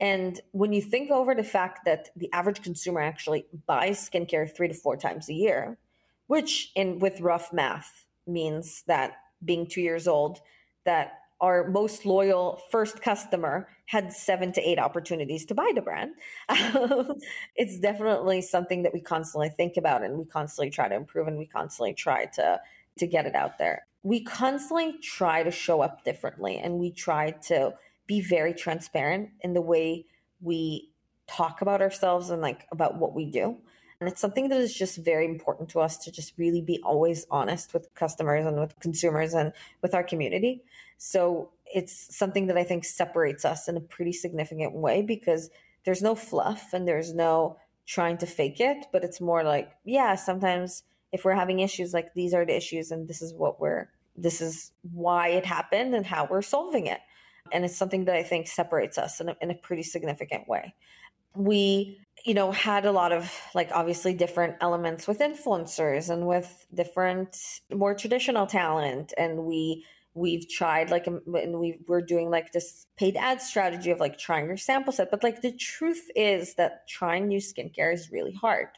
And 0.00 0.40
when 0.52 0.72
you 0.72 0.80
think 0.80 1.10
over 1.10 1.34
the 1.34 1.44
fact 1.44 1.80
that 1.84 2.10
the 2.16 2.32
average 2.32 2.62
consumer 2.62 3.00
actually 3.00 3.46
buys 3.66 4.08
skincare 4.08 4.48
three 4.54 4.68
to 4.68 4.74
four 4.74 4.96
times 4.96 5.28
a 5.28 5.34
year, 5.34 5.78
which 6.28 6.70
in 6.74 6.98
with 6.98 7.20
rough 7.20 7.52
math 7.52 8.04
means 8.26 8.84
that 8.86 9.14
being 9.44 9.66
two 9.66 9.80
years 9.80 10.06
old, 10.06 10.38
that 10.84 11.17
our 11.40 11.68
most 11.68 12.04
loyal 12.04 12.60
first 12.70 13.00
customer 13.00 13.68
had 13.86 14.12
seven 14.12 14.52
to 14.52 14.60
eight 14.60 14.78
opportunities 14.78 15.44
to 15.46 15.54
buy 15.54 15.70
the 15.74 15.82
brand. 15.82 16.12
Um, 16.48 17.14
it's 17.56 17.78
definitely 17.78 18.42
something 18.42 18.82
that 18.82 18.92
we 18.92 19.00
constantly 19.00 19.48
think 19.48 19.76
about 19.76 20.02
and 20.02 20.18
we 20.18 20.24
constantly 20.24 20.70
try 20.70 20.88
to 20.88 20.94
improve 20.94 21.28
and 21.28 21.38
we 21.38 21.46
constantly 21.46 21.94
try 21.94 22.26
to 22.26 22.60
to 22.98 23.06
get 23.06 23.26
it 23.26 23.34
out 23.34 23.58
there. 23.58 23.86
We 24.02 24.24
constantly 24.24 24.98
try 25.02 25.42
to 25.42 25.50
show 25.50 25.80
up 25.80 26.04
differently 26.04 26.58
and 26.58 26.78
we 26.78 26.90
try 26.90 27.30
to 27.46 27.74
be 28.06 28.20
very 28.20 28.54
transparent 28.54 29.30
in 29.40 29.54
the 29.54 29.60
way 29.60 30.06
we 30.40 30.90
talk 31.28 31.60
about 31.60 31.80
ourselves 31.80 32.30
and 32.30 32.42
like 32.42 32.66
about 32.72 32.98
what 32.98 33.14
we 33.14 33.26
do. 33.26 33.56
And 34.00 34.08
it's 34.08 34.20
something 34.20 34.48
that 34.48 34.58
is 34.58 34.74
just 34.74 34.96
very 34.96 35.26
important 35.26 35.70
to 35.70 35.80
us 35.80 35.98
to 35.98 36.12
just 36.12 36.34
really 36.38 36.60
be 36.60 36.80
always 36.84 37.26
honest 37.30 37.74
with 37.74 37.92
customers 37.94 38.46
and 38.46 38.58
with 38.60 38.78
consumers 38.80 39.34
and 39.34 39.52
with 39.82 39.94
our 39.94 40.04
community. 40.04 40.62
So 40.98 41.50
it's 41.64 42.14
something 42.16 42.48
that 42.48 42.58
I 42.58 42.64
think 42.64 42.84
separates 42.84 43.44
us 43.44 43.68
in 43.68 43.76
a 43.76 43.80
pretty 43.80 44.12
significant 44.12 44.74
way 44.74 45.02
because 45.02 45.50
there's 45.84 46.02
no 46.02 46.14
fluff 46.14 46.72
and 46.72 46.86
there's 46.86 47.14
no 47.14 47.56
trying 47.86 48.18
to 48.18 48.26
fake 48.26 48.60
it, 48.60 48.86
but 48.92 49.04
it's 49.04 49.20
more 49.20 49.42
like, 49.42 49.70
yeah, 49.84 50.14
sometimes 50.14 50.82
if 51.12 51.24
we're 51.24 51.34
having 51.34 51.60
issues, 51.60 51.94
like 51.94 52.12
these 52.14 52.34
are 52.34 52.44
the 52.44 52.56
issues 52.56 52.90
and 52.90 53.08
this 53.08 53.22
is 53.22 53.32
what 53.32 53.60
we're, 53.60 53.88
this 54.16 54.40
is 54.40 54.72
why 54.92 55.28
it 55.28 55.46
happened 55.46 55.94
and 55.94 56.04
how 56.04 56.26
we're 56.30 56.42
solving 56.42 56.86
it. 56.86 57.00
And 57.50 57.64
it's 57.64 57.76
something 57.76 58.04
that 58.04 58.16
I 58.16 58.22
think 58.22 58.46
separates 58.46 58.98
us 58.98 59.20
in 59.20 59.30
a, 59.30 59.36
in 59.40 59.50
a 59.50 59.54
pretty 59.54 59.84
significant 59.84 60.46
way. 60.48 60.74
We 61.34 61.98
you 62.24 62.34
know, 62.34 62.50
had 62.52 62.84
a 62.84 62.92
lot 62.92 63.12
of 63.12 63.32
like 63.54 63.70
obviously 63.72 64.14
different 64.14 64.56
elements 64.60 65.06
with 65.06 65.20
influencers 65.20 66.10
and 66.10 66.26
with 66.26 66.66
different 66.74 67.36
more 67.72 67.94
traditional 67.94 68.46
talent. 68.46 69.12
And 69.16 69.44
we 69.44 69.84
we've 70.18 70.48
tried 70.48 70.90
like 70.90 71.06
um, 71.06 71.20
and 71.34 71.58
we 71.58 71.78
we're 71.86 72.02
doing 72.02 72.30
like 72.30 72.52
this 72.52 72.86
paid 72.96 73.16
ad 73.16 73.40
strategy 73.40 73.90
of 73.90 74.00
like 74.00 74.18
trying 74.18 74.46
your 74.46 74.56
sample 74.56 74.92
set. 74.92 75.10
But 75.10 75.22
like 75.22 75.40
the 75.40 75.52
truth 75.52 76.08
is 76.14 76.54
that 76.54 76.88
trying 76.88 77.28
new 77.28 77.40
skincare 77.40 77.92
is 77.92 78.10
really 78.10 78.32
hard. 78.32 78.68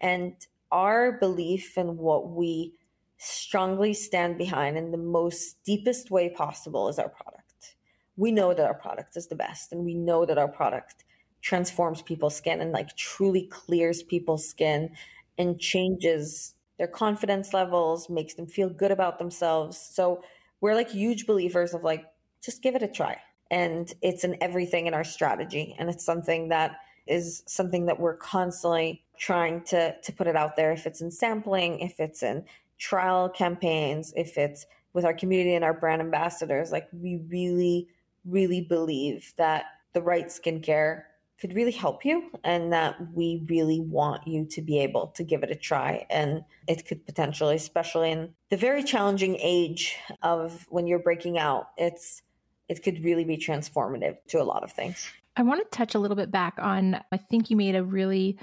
And 0.00 0.34
our 0.72 1.12
belief 1.12 1.76
in 1.76 1.96
what 1.96 2.30
we 2.30 2.74
strongly 3.18 3.92
stand 3.92 4.38
behind 4.38 4.78
in 4.78 4.92
the 4.92 4.98
most 4.98 5.62
deepest 5.64 6.10
way 6.10 6.30
possible 6.30 6.88
is 6.88 6.98
our 6.98 7.10
product. 7.10 7.76
We 8.16 8.32
know 8.32 8.54
that 8.54 8.66
our 8.66 8.74
product 8.74 9.16
is 9.16 9.28
the 9.28 9.34
best 9.34 9.72
and 9.72 9.84
we 9.84 9.94
know 9.94 10.24
that 10.24 10.38
our 10.38 10.48
product 10.48 11.04
transforms 11.42 12.02
people's 12.02 12.36
skin 12.36 12.60
and 12.60 12.72
like 12.72 12.96
truly 12.96 13.46
clears 13.46 14.02
people's 14.02 14.48
skin 14.48 14.90
and 15.38 15.58
changes 15.58 16.54
their 16.78 16.88
confidence 16.88 17.52
levels, 17.52 18.08
makes 18.08 18.34
them 18.34 18.46
feel 18.46 18.70
good 18.70 18.90
about 18.90 19.18
themselves. 19.18 19.78
So 19.78 20.22
we're 20.60 20.74
like 20.74 20.90
huge 20.90 21.26
believers 21.26 21.74
of 21.74 21.82
like, 21.82 22.06
just 22.42 22.62
give 22.62 22.74
it 22.74 22.82
a 22.82 22.88
try. 22.88 23.18
And 23.50 23.92
it's 24.02 24.24
in 24.24 24.36
everything 24.40 24.86
in 24.86 24.94
our 24.94 25.04
strategy. 25.04 25.74
And 25.78 25.88
it's 25.88 26.04
something 26.04 26.48
that 26.48 26.76
is 27.06 27.42
something 27.46 27.86
that 27.86 27.98
we're 27.98 28.16
constantly 28.16 29.02
trying 29.18 29.62
to 29.64 29.94
to 30.00 30.12
put 30.12 30.26
it 30.26 30.36
out 30.36 30.56
there. 30.56 30.72
If 30.72 30.86
it's 30.86 31.00
in 31.00 31.10
sampling, 31.10 31.80
if 31.80 31.98
it's 31.98 32.22
in 32.22 32.44
trial 32.78 33.28
campaigns, 33.28 34.12
if 34.16 34.38
it's 34.38 34.66
with 34.92 35.04
our 35.04 35.14
community 35.14 35.54
and 35.54 35.64
our 35.64 35.74
brand 35.74 36.00
ambassadors, 36.00 36.72
like 36.72 36.88
we 36.92 37.16
really, 37.28 37.88
really 38.24 38.60
believe 38.60 39.32
that 39.36 39.64
the 39.92 40.02
right 40.02 40.26
skincare 40.26 41.02
could 41.40 41.54
really 41.54 41.72
help 41.72 42.04
you 42.04 42.30
and 42.44 42.72
that 42.72 42.96
we 43.14 43.42
really 43.48 43.80
want 43.80 44.26
you 44.26 44.44
to 44.44 44.60
be 44.60 44.78
able 44.78 45.08
to 45.08 45.24
give 45.24 45.42
it 45.42 45.50
a 45.50 45.54
try. 45.54 46.06
And 46.10 46.42
it 46.68 46.86
could 46.86 47.06
potentially, 47.06 47.56
especially 47.56 48.10
in 48.10 48.34
the 48.50 48.56
very 48.56 48.82
challenging 48.82 49.36
age 49.40 49.96
of 50.22 50.66
when 50.68 50.86
you're 50.86 50.98
breaking 50.98 51.38
out, 51.38 51.68
it's 51.76 52.22
it 52.68 52.84
could 52.84 53.02
really 53.02 53.24
be 53.24 53.36
transformative 53.36 54.16
to 54.28 54.40
a 54.40 54.44
lot 54.44 54.62
of 54.62 54.70
things. 54.70 55.10
I 55.36 55.42
want 55.42 55.60
to 55.60 55.76
touch 55.76 55.94
a 55.94 55.98
little 55.98 56.16
bit 56.16 56.30
back 56.30 56.54
on 56.58 57.00
I 57.10 57.16
think 57.16 57.50
you 57.50 57.56
made 57.56 57.74
a 57.74 57.82
really 57.82 58.38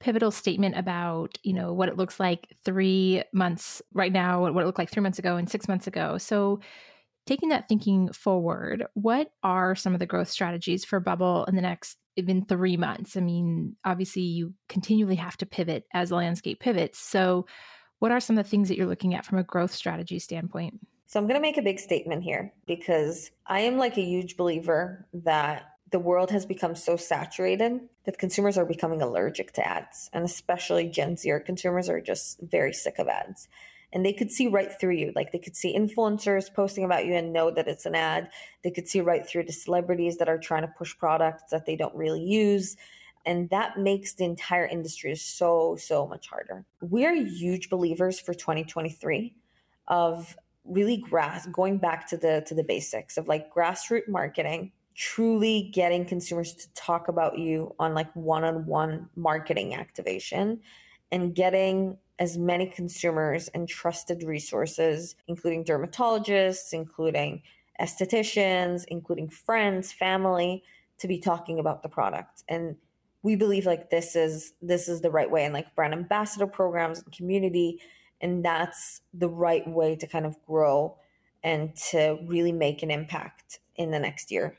pivotal 0.00 0.32
statement 0.32 0.76
about 0.76 1.38
you 1.44 1.52
know 1.52 1.72
what 1.72 1.88
it 1.88 1.96
looks 1.96 2.18
like 2.18 2.48
three 2.64 3.22
months 3.32 3.80
right 3.94 4.12
now 4.12 4.40
what 4.40 4.50
it 4.60 4.66
looked 4.66 4.78
like 4.78 4.90
three 4.90 5.02
months 5.02 5.20
ago 5.20 5.36
and 5.36 5.48
six 5.48 5.68
months 5.68 5.86
ago 5.86 6.18
so 6.18 6.58
taking 7.24 7.50
that 7.50 7.68
thinking 7.68 8.12
forward 8.12 8.84
what 8.94 9.30
are 9.44 9.76
some 9.76 9.94
of 9.94 10.00
the 10.00 10.06
growth 10.06 10.28
strategies 10.28 10.84
for 10.84 10.98
bubble 10.98 11.44
in 11.44 11.54
the 11.54 11.62
next 11.62 11.98
even 12.16 12.44
three 12.44 12.76
months 12.76 13.16
i 13.16 13.20
mean 13.20 13.76
obviously 13.84 14.22
you 14.22 14.52
continually 14.68 15.16
have 15.16 15.36
to 15.36 15.46
pivot 15.46 15.84
as 15.92 16.10
the 16.10 16.16
landscape 16.16 16.60
pivots 16.60 16.98
so 16.98 17.46
what 17.98 18.10
are 18.10 18.20
some 18.20 18.36
of 18.36 18.44
the 18.44 18.50
things 18.50 18.68
that 18.68 18.76
you're 18.76 18.86
looking 18.86 19.14
at 19.14 19.24
from 19.24 19.38
a 19.38 19.44
growth 19.44 19.72
strategy 19.72 20.18
standpoint 20.18 20.74
so 21.06 21.18
i'm 21.18 21.26
going 21.26 21.36
to 21.36 21.42
make 21.42 21.58
a 21.58 21.62
big 21.62 21.78
statement 21.78 22.22
here 22.22 22.52
because 22.66 23.30
i 23.46 23.60
am 23.60 23.78
like 23.78 23.96
a 23.96 24.04
huge 24.04 24.36
believer 24.36 25.06
that 25.12 25.72
the 25.92 25.98
world 25.98 26.30
has 26.30 26.44
become 26.44 26.74
so 26.74 26.96
saturated 26.96 27.78
that 28.04 28.18
consumers 28.18 28.58
are 28.58 28.64
becoming 28.64 29.02
allergic 29.02 29.52
to 29.52 29.66
ads. 29.66 30.10
And 30.12 30.24
especially 30.24 30.88
Gen 30.88 31.16
Z 31.16 31.30
consumers 31.46 31.88
are 31.88 32.00
just 32.00 32.40
very 32.40 32.72
sick 32.72 32.98
of 32.98 33.08
ads. 33.08 33.46
And 33.92 34.06
they 34.06 34.12
could 34.12 34.30
see 34.30 34.46
right 34.46 34.70
through 34.80 34.94
you. 34.94 35.12
Like 35.14 35.32
they 35.32 35.38
could 35.38 35.56
see 35.56 35.76
influencers 35.76 36.52
posting 36.52 36.84
about 36.84 37.04
you 37.04 37.14
and 37.14 37.32
know 37.32 37.50
that 37.50 37.68
it's 37.68 37.84
an 37.84 37.94
ad. 37.94 38.30
They 38.62 38.70
could 38.70 38.88
see 38.88 39.00
right 39.00 39.26
through 39.26 39.44
the 39.44 39.52
celebrities 39.52 40.16
that 40.18 40.28
are 40.28 40.38
trying 40.38 40.62
to 40.62 40.72
push 40.78 40.96
products 40.96 41.44
that 41.50 41.66
they 41.66 41.76
don't 41.76 41.94
really 41.94 42.22
use. 42.22 42.76
And 43.26 43.50
that 43.50 43.78
makes 43.78 44.14
the 44.14 44.24
entire 44.24 44.66
industry 44.66 45.14
so, 45.14 45.76
so 45.76 46.06
much 46.06 46.28
harder. 46.28 46.64
We're 46.80 47.14
huge 47.14 47.68
believers 47.68 48.18
for 48.18 48.34
2023 48.34 49.34
of 49.88 50.36
really 50.64 50.96
grass 50.96 51.46
going 51.46 51.78
back 51.78 52.08
to 52.08 52.16
the 52.16 52.42
to 52.46 52.54
the 52.54 52.62
basics 52.62 53.16
of 53.16 53.26
like 53.26 53.52
grassroots 53.52 54.08
marketing 54.08 54.70
truly 54.94 55.70
getting 55.72 56.04
consumers 56.04 56.54
to 56.54 56.72
talk 56.74 57.08
about 57.08 57.38
you 57.38 57.74
on 57.78 57.94
like 57.94 58.14
one-on-one 58.14 59.08
marketing 59.16 59.74
activation 59.74 60.60
and 61.10 61.34
getting 61.34 61.96
as 62.22 62.38
many 62.38 62.66
consumers 62.66 63.48
and 63.48 63.68
trusted 63.68 64.22
resources 64.22 65.14
including 65.28 65.64
dermatologists 65.64 66.72
including 66.72 67.42
estheticians 67.80 68.84
including 68.88 69.28
friends 69.28 69.92
family 69.92 70.62
to 71.02 71.08
be 71.08 71.18
talking 71.18 71.58
about 71.58 71.82
the 71.82 71.88
product. 71.88 72.44
And 72.48 72.76
we 73.24 73.34
believe 73.34 73.66
like 73.66 73.90
this 73.90 74.14
is 74.14 74.54
this 74.62 74.88
is 74.88 75.00
the 75.00 75.10
right 75.10 75.30
way. 75.30 75.44
And 75.44 75.52
like 75.52 75.74
brand 75.74 75.92
ambassador 75.92 76.46
programs 76.46 77.02
and 77.02 77.12
community 77.12 77.80
and 78.20 78.44
that's 78.44 79.00
the 79.12 79.28
right 79.28 79.66
way 79.66 79.96
to 79.96 80.06
kind 80.06 80.24
of 80.24 80.36
grow 80.46 80.96
and 81.42 81.74
to 81.90 82.18
really 82.26 82.52
make 82.52 82.84
an 82.84 82.90
impact 82.92 83.58
in 83.74 83.90
the 83.90 83.98
next 83.98 84.30
year. 84.30 84.56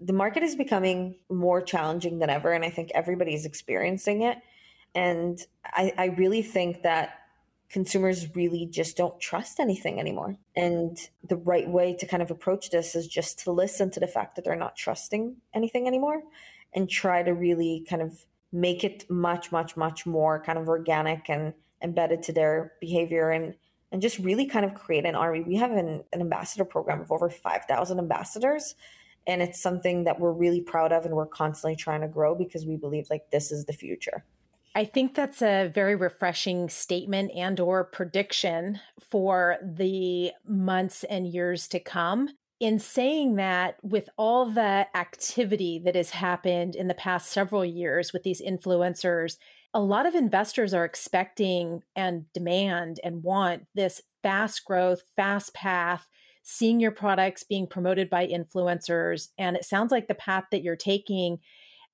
The 0.00 0.12
market 0.12 0.42
is 0.42 0.56
becoming 0.56 1.14
more 1.30 1.62
challenging 1.62 2.18
than 2.18 2.28
ever, 2.28 2.50
and 2.50 2.64
I 2.64 2.70
think 2.70 2.90
everybody's 2.92 3.46
experiencing 3.46 4.22
it. 4.22 4.38
And 4.94 5.44
I, 5.64 5.92
I 5.96 6.04
really 6.06 6.42
think 6.42 6.82
that 6.82 7.18
consumers 7.68 8.34
really 8.36 8.66
just 8.66 8.96
don't 8.96 9.18
trust 9.18 9.58
anything 9.58 9.98
anymore. 9.98 10.36
And 10.54 10.96
the 11.28 11.36
right 11.36 11.68
way 11.68 11.94
to 11.94 12.06
kind 12.06 12.22
of 12.22 12.30
approach 12.30 12.70
this 12.70 12.94
is 12.94 13.08
just 13.08 13.40
to 13.40 13.52
listen 13.52 13.90
to 13.92 14.00
the 14.00 14.06
fact 14.06 14.36
that 14.36 14.44
they're 14.44 14.54
not 14.54 14.76
trusting 14.76 15.36
anything 15.52 15.88
anymore 15.88 16.22
and 16.72 16.88
try 16.88 17.22
to 17.22 17.32
really 17.32 17.84
kind 17.88 18.02
of 18.02 18.24
make 18.52 18.84
it 18.84 19.10
much, 19.10 19.50
much, 19.50 19.76
much 19.76 20.06
more 20.06 20.40
kind 20.40 20.58
of 20.58 20.68
organic 20.68 21.28
and 21.28 21.54
embedded 21.82 22.22
to 22.22 22.32
their 22.32 22.72
behavior 22.80 23.30
and 23.30 23.54
and 23.90 24.02
just 24.02 24.18
really 24.18 24.46
kind 24.46 24.64
of 24.64 24.74
create 24.74 25.04
an 25.04 25.14
army. 25.14 25.42
We 25.42 25.54
have 25.56 25.70
an, 25.70 26.02
an 26.12 26.20
ambassador 26.20 26.64
program 26.64 27.00
of 27.00 27.12
over 27.12 27.30
5,000 27.30 27.98
ambassadors 28.00 28.74
and 29.24 29.40
it's 29.40 29.60
something 29.60 30.04
that 30.04 30.18
we're 30.18 30.32
really 30.32 30.60
proud 30.60 30.92
of 30.92 31.04
and 31.04 31.14
we're 31.14 31.26
constantly 31.26 31.76
trying 31.76 32.00
to 32.00 32.08
grow 32.08 32.34
because 32.34 32.66
we 32.66 32.76
believe 32.76 33.06
like 33.08 33.30
this 33.30 33.52
is 33.52 33.66
the 33.66 33.72
future 33.72 34.24
I 34.76 34.84
think 34.84 35.14
that's 35.14 35.40
a 35.40 35.70
very 35.72 35.94
refreshing 35.94 36.68
statement 36.68 37.30
and 37.36 37.60
or 37.60 37.84
prediction 37.84 38.80
for 39.10 39.56
the 39.62 40.32
months 40.46 41.04
and 41.04 41.26
years 41.26 41.68
to 41.68 41.78
come. 41.78 42.30
In 42.58 42.78
saying 42.78 43.36
that, 43.36 43.76
with 43.82 44.08
all 44.16 44.46
the 44.46 44.86
activity 44.96 45.80
that 45.84 45.94
has 45.94 46.10
happened 46.10 46.74
in 46.74 46.88
the 46.88 46.94
past 46.94 47.30
several 47.30 47.64
years 47.64 48.12
with 48.12 48.24
these 48.24 48.42
influencers, 48.42 49.36
a 49.74 49.80
lot 49.80 50.06
of 50.06 50.14
investors 50.14 50.72
are 50.72 50.84
expecting 50.84 51.82
and 51.94 52.32
demand 52.32 53.00
and 53.04 53.22
want 53.22 53.66
this 53.74 54.00
fast 54.22 54.64
growth, 54.64 55.02
fast 55.14 55.54
path 55.54 56.08
seeing 56.42 56.78
your 56.78 56.90
products 56.90 57.42
being 57.42 57.66
promoted 57.66 58.10
by 58.10 58.26
influencers. 58.26 59.28
And 59.38 59.56
it 59.56 59.64
sounds 59.64 59.90
like 59.90 60.08
the 60.08 60.14
path 60.14 60.44
that 60.50 60.62
you're 60.62 60.76
taking 60.76 61.38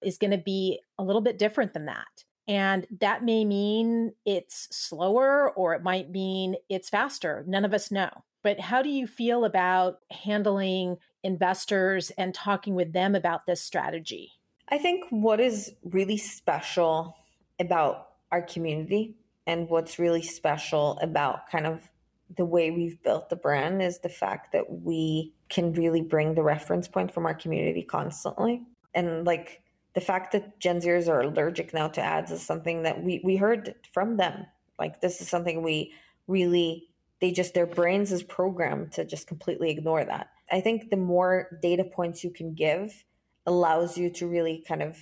is 0.03 0.19
going 0.19 0.33
to 0.33 0.39
be 0.39 0.81
a 0.99 1.05
little 1.05 1.23
bit 1.23 1.39
different 1.39 1.73
than 1.73 1.87
that. 1.87 2.25
And 2.51 2.85
that 2.99 3.23
may 3.23 3.45
mean 3.45 4.13
it's 4.27 4.67
slower 4.77 5.53
or 5.53 5.73
it 5.73 5.85
might 5.85 6.11
mean 6.11 6.57
it's 6.69 6.91
faster. 6.91 7.45
None 7.47 7.65
of 7.65 7.73
us 7.73 7.93
know. 7.93 8.11
But 8.43 8.59
how 8.59 8.83
do 8.83 8.89
you 8.89 9.07
feel 9.07 9.45
about 9.45 10.01
handling 10.11 10.97
investors 11.23 12.11
and 12.19 12.35
talking 12.35 12.75
with 12.75 12.93
them 12.93 13.15
about 13.15 13.47
this 13.47 13.63
strategy? 13.63 14.33
I 14.69 14.79
think 14.79 15.05
what 15.11 15.39
is 15.41 15.75
really 15.85 16.17
special 16.17 17.17
about 17.61 18.09
our 18.33 18.43
community 18.43 19.15
and 19.47 19.69
what's 19.69 20.01
really 20.01 20.23
special 20.23 20.99
about 21.03 21.49
kind 21.49 21.67
of 21.67 21.89
the 22.37 22.45
way 22.45 22.73
we've 22.73 23.01
built 23.05 23.31
the 23.31 23.37
brand 23.37 23.81
is 23.81 24.01
the 24.01 24.09
fact 24.09 24.51
that 24.53 24.83
we 24.83 25.33
can 25.49 25.73
really 25.73 26.03
bring 26.03 26.35
the 26.35 26.43
reference 26.43 26.89
point 26.89 27.15
from 27.15 27.27
our 27.27 27.35
community 27.35 27.83
constantly. 27.83 28.63
And 28.93 29.25
like 29.25 29.63
the 29.95 30.01
fact 30.01 30.33
that 30.33 30.59
Gen 30.61 30.81
Zers 30.81 31.09
are 31.09 31.23
allergic 31.23 31.75
now 31.75 31.89
to 31.89 32.01
ads 32.01 32.31
is 32.31 32.43
something 32.43 32.85
that 32.85 33.03
we, 33.03 33.21
we 33.25 33.37
heard 33.37 33.75
from 33.93 34.17
them. 34.17 34.47
Like 34.79 35.01
this 35.01 35.21
is 35.21 35.29
something 35.29 35.63
we 35.63 35.93
really 36.27 36.87
they 37.21 37.31
just 37.31 37.53
their 37.53 37.67
brains 37.67 38.13
is 38.13 38.23
programmed 38.23 38.93
to 38.93 39.05
just 39.05 39.27
completely 39.27 39.71
ignore 39.71 40.05
that. 40.05 40.31
I 40.51 40.61
think 40.61 40.91
the 40.91 40.97
more 40.97 41.59
data 41.61 41.85
points 41.85 42.25
you 42.25 42.31
can 42.31 42.55
give 42.55 43.05
allows 43.47 43.99
you 43.99 44.11
to 44.11 44.27
really 44.27 44.65
kind 44.67 44.83
of 44.83 44.97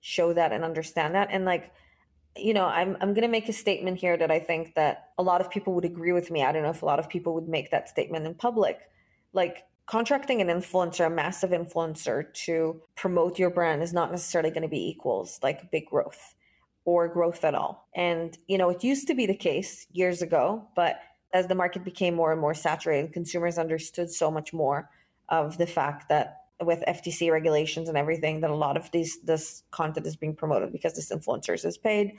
show 0.00 0.32
that 0.32 0.52
and 0.52 0.62
understand 0.62 1.14
that. 1.14 1.28
And 1.32 1.44
like 1.44 1.72
you 2.38 2.52
know, 2.52 2.66
I'm 2.66 2.96
I'm 3.00 3.14
going 3.14 3.22
to 3.22 3.28
make 3.28 3.48
a 3.48 3.52
statement 3.52 3.98
here 3.98 4.16
that 4.16 4.30
I 4.30 4.38
think 4.38 4.74
that 4.74 5.10
a 5.18 5.22
lot 5.22 5.40
of 5.40 5.50
people 5.50 5.74
would 5.74 5.84
agree 5.84 6.12
with 6.12 6.30
me. 6.30 6.44
I 6.44 6.52
don't 6.52 6.62
know 6.62 6.70
if 6.70 6.82
a 6.82 6.86
lot 6.86 6.98
of 6.98 7.08
people 7.08 7.34
would 7.34 7.48
make 7.48 7.70
that 7.70 7.88
statement 7.88 8.26
in 8.26 8.34
public. 8.34 8.78
Like 9.32 9.64
contracting 9.86 10.40
an 10.40 10.48
influencer, 10.48 11.06
a 11.06 11.10
massive 11.10 11.50
influencer 11.50 12.32
to 12.34 12.80
promote 12.96 13.38
your 13.38 13.50
brand 13.50 13.82
is 13.82 13.92
not 13.92 14.10
necessarily 14.10 14.50
going 14.50 14.62
to 14.62 14.68
be 14.68 14.88
equals 14.88 15.38
like 15.42 15.70
big 15.70 15.86
growth 15.86 16.34
or 16.84 17.08
growth 17.08 17.44
at 17.44 17.54
all. 17.54 17.88
And 17.94 18.36
you 18.46 18.58
know, 18.58 18.68
it 18.70 18.84
used 18.84 19.06
to 19.08 19.14
be 19.14 19.26
the 19.26 19.36
case 19.36 19.86
years 19.92 20.22
ago, 20.22 20.66
but 20.74 21.00
as 21.32 21.46
the 21.46 21.54
market 21.54 21.84
became 21.84 22.14
more 22.14 22.32
and 22.32 22.40
more 22.40 22.54
saturated, 22.54 23.12
consumers 23.12 23.58
understood 23.58 24.10
so 24.10 24.30
much 24.30 24.52
more 24.52 24.90
of 25.28 25.58
the 25.58 25.66
fact 25.66 26.08
that 26.08 26.42
with 26.62 26.82
FTC 26.88 27.30
regulations 27.30 27.88
and 27.88 27.98
everything 27.98 28.40
that 28.40 28.50
a 28.50 28.54
lot 28.54 28.76
of 28.76 28.90
these 28.90 29.20
this 29.22 29.62
content 29.70 30.06
is 30.06 30.16
being 30.16 30.34
promoted 30.34 30.72
because 30.72 30.94
this 30.94 31.10
influencers 31.10 31.64
is 31.64 31.76
paid. 31.76 32.12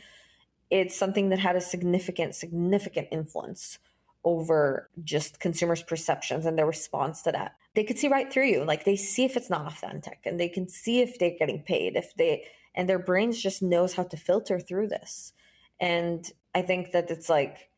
It's 0.70 0.96
something 0.96 1.30
that 1.30 1.40
had 1.40 1.56
a 1.56 1.62
significant, 1.62 2.36
significant 2.36 3.08
influence 3.12 3.80
over 4.24 4.90
just 5.04 5.40
consumers' 5.40 5.84
perceptions 5.84 6.46
and 6.46 6.58
their 6.58 6.66
response 6.66 7.22
to 7.24 7.32
that. 7.32 7.56
They 7.76 7.84
could 7.84 7.98
see 7.98 8.08
right 8.08 8.32
through 8.32 8.48
you. 8.48 8.64
Like 8.64 8.84
they 8.84 8.96
see 8.96 9.24
if 9.24 9.38
it's 9.38 9.50
not 9.50 9.68
authentic 9.68 10.20
and 10.26 10.40
they 10.40 10.50
can 10.50 10.68
see 10.68 11.02
if 11.02 11.20
they're 11.20 11.38
getting 11.38 11.62
paid, 11.64 11.96
if 11.96 12.14
they 12.16 12.46
and 12.76 12.88
their 12.88 13.00
brains 13.00 13.42
just 13.42 13.62
knows 13.62 13.96
how 13.96 14.04
to 14.04 14.18
filter 14.18 14.60
through 14.60 14.88
this. 14.88 15.34
And 15.80 16.32
I 16.54 16.62
think 16.62 16.92
that 16.92 17.10
it's 17.10 17.30
like 17.30 17.70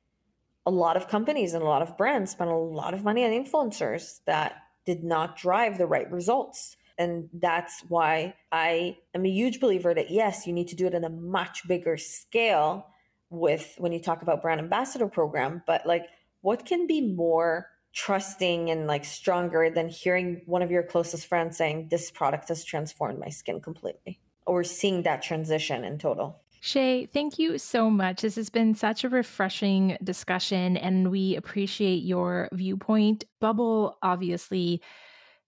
a 0.66 0.72
lot 0.72 0.98
of 0.98 1.08
companies 1.08 1.54
and 1.54 1.64
a 1.64 1.68
lot 1.68 1.82
of 1.82 1.98
brands 1.98 2.32
spend 2.32 2.50
a 2.50 2.56
lot 2.56 2.94
of 2.94 3.04
money 3.04 3.26
on 3.26 3.32
influencers 3.32 4.20
that 4.26 4.58
did 4.86 5.04
not 5.04 5.38
drive 5.38 5.78
the 5.78 5.88
right 5.88 6.12
results. 6.12 6.76
And 6.98 7.30
that's 7.34 7.82
why 7.88 8.36
I 8.52 8.98
am 9.16 9.26
a 9.26 9.30
huge 9.30 9.62
believer 9.62 9.94
that 9.94 10.12
yes, 10.12 10.46
you 10.46 10.54
need 10.54 10.68
to 10.68 10.76
do 10.76 10.86
it 10.86 10.94
in 10.94 11.06
a 11.06 11.10
much 11.10 11.66
bigger 11.68 11.96
scale 11.98 12.88
with 13.30 13.76
when 13.78 13.92
you 13.92 14.02
talk 14.02 14.22
about 14.22 14.42
brand 14.42 14.60
ambassador 14.60 15.08
program, 15.08 15.64
but 15.66 15.86
like 15.86 16.08
what 16.42 16.66
can 16.66 16.88
be 16.88 17.02
more 17.02 17.68
trusting 17.94 18.70
and 18.70 18.88
like 18.88 19.04
stronger 19.04 19.70
than 19.70 19.90
hearing 19.90 20.42
one 20.46 20.62
of 20.62 20.72
your 20.72 20.84
closest 20.84 21.26
friends 21.26 21.58
saying 21.58 21.88
this 21.90 22.12
product 22.12 22.50
has 22.50 22.64
transformed 22.64 23.20
my 23.20 23.30
skin 23.30 23.60
completely 23.60 24.20
or 24.46 24.64
seeing 24.64 25.04
that 25.04 25.22
transition 25.22 25.84
in 25.84 25.98
total 25.98 26.42
Shai, 26.62 27.08
thank 27.14 27.40
you 27.40 27.58
so 27.58 27.90
much. 27.90 28.22
This 28.22 28.36
has 28.36 28.50
been 28.50 28.76
such 28.76 29.06
a 29.06 29.10
refreshing 29.10 29.98
discussion, 30.04 30.76
and 30.76 31.10
we 31.10 31.38
appreciate 31.38 32.04
your 32.04 32.50
viewpoint. 32.52 33.24
Bubble 33.40 33.98
obviously 34.04 34.82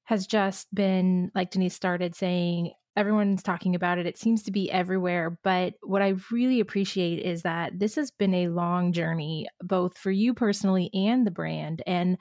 has 0.06 0.26
just 0.26 0.74
been, 0.74 1.30
like 1.36 1.52
Denise 1.52 1.74
started 1.74 2.16
saying, 2.16 2.72
Everyone's 2.98 3.42
talking 3.42 3.74
about 3.74 3.98
it. 3.98 4.06
It 4.06 4.18
seems 4.18 4.44
to 4.44 4.52
be 4.52 4.70
everywhere. 4.70 5.38
But 5.44 5.76
what 5.82 6.02
I 6.02 6.16
really 6.30 6.60
appreciate 6.60 7.20
is 7.20 7.44
that 7.44 7.80
this 7.80 7.96
has 7.96 8.12
been 8.12 8.34
a 8.34 8.50
long 8.50 8.92
journey, 8.92 9.48
both 9.62 9.98
for 9.98 10.12
you 10.12 10.34
personally 10.34 10.90
and 10.94 11.26
the 11.26 11.32
brand. 11.32 11.82
And 11.88 12.18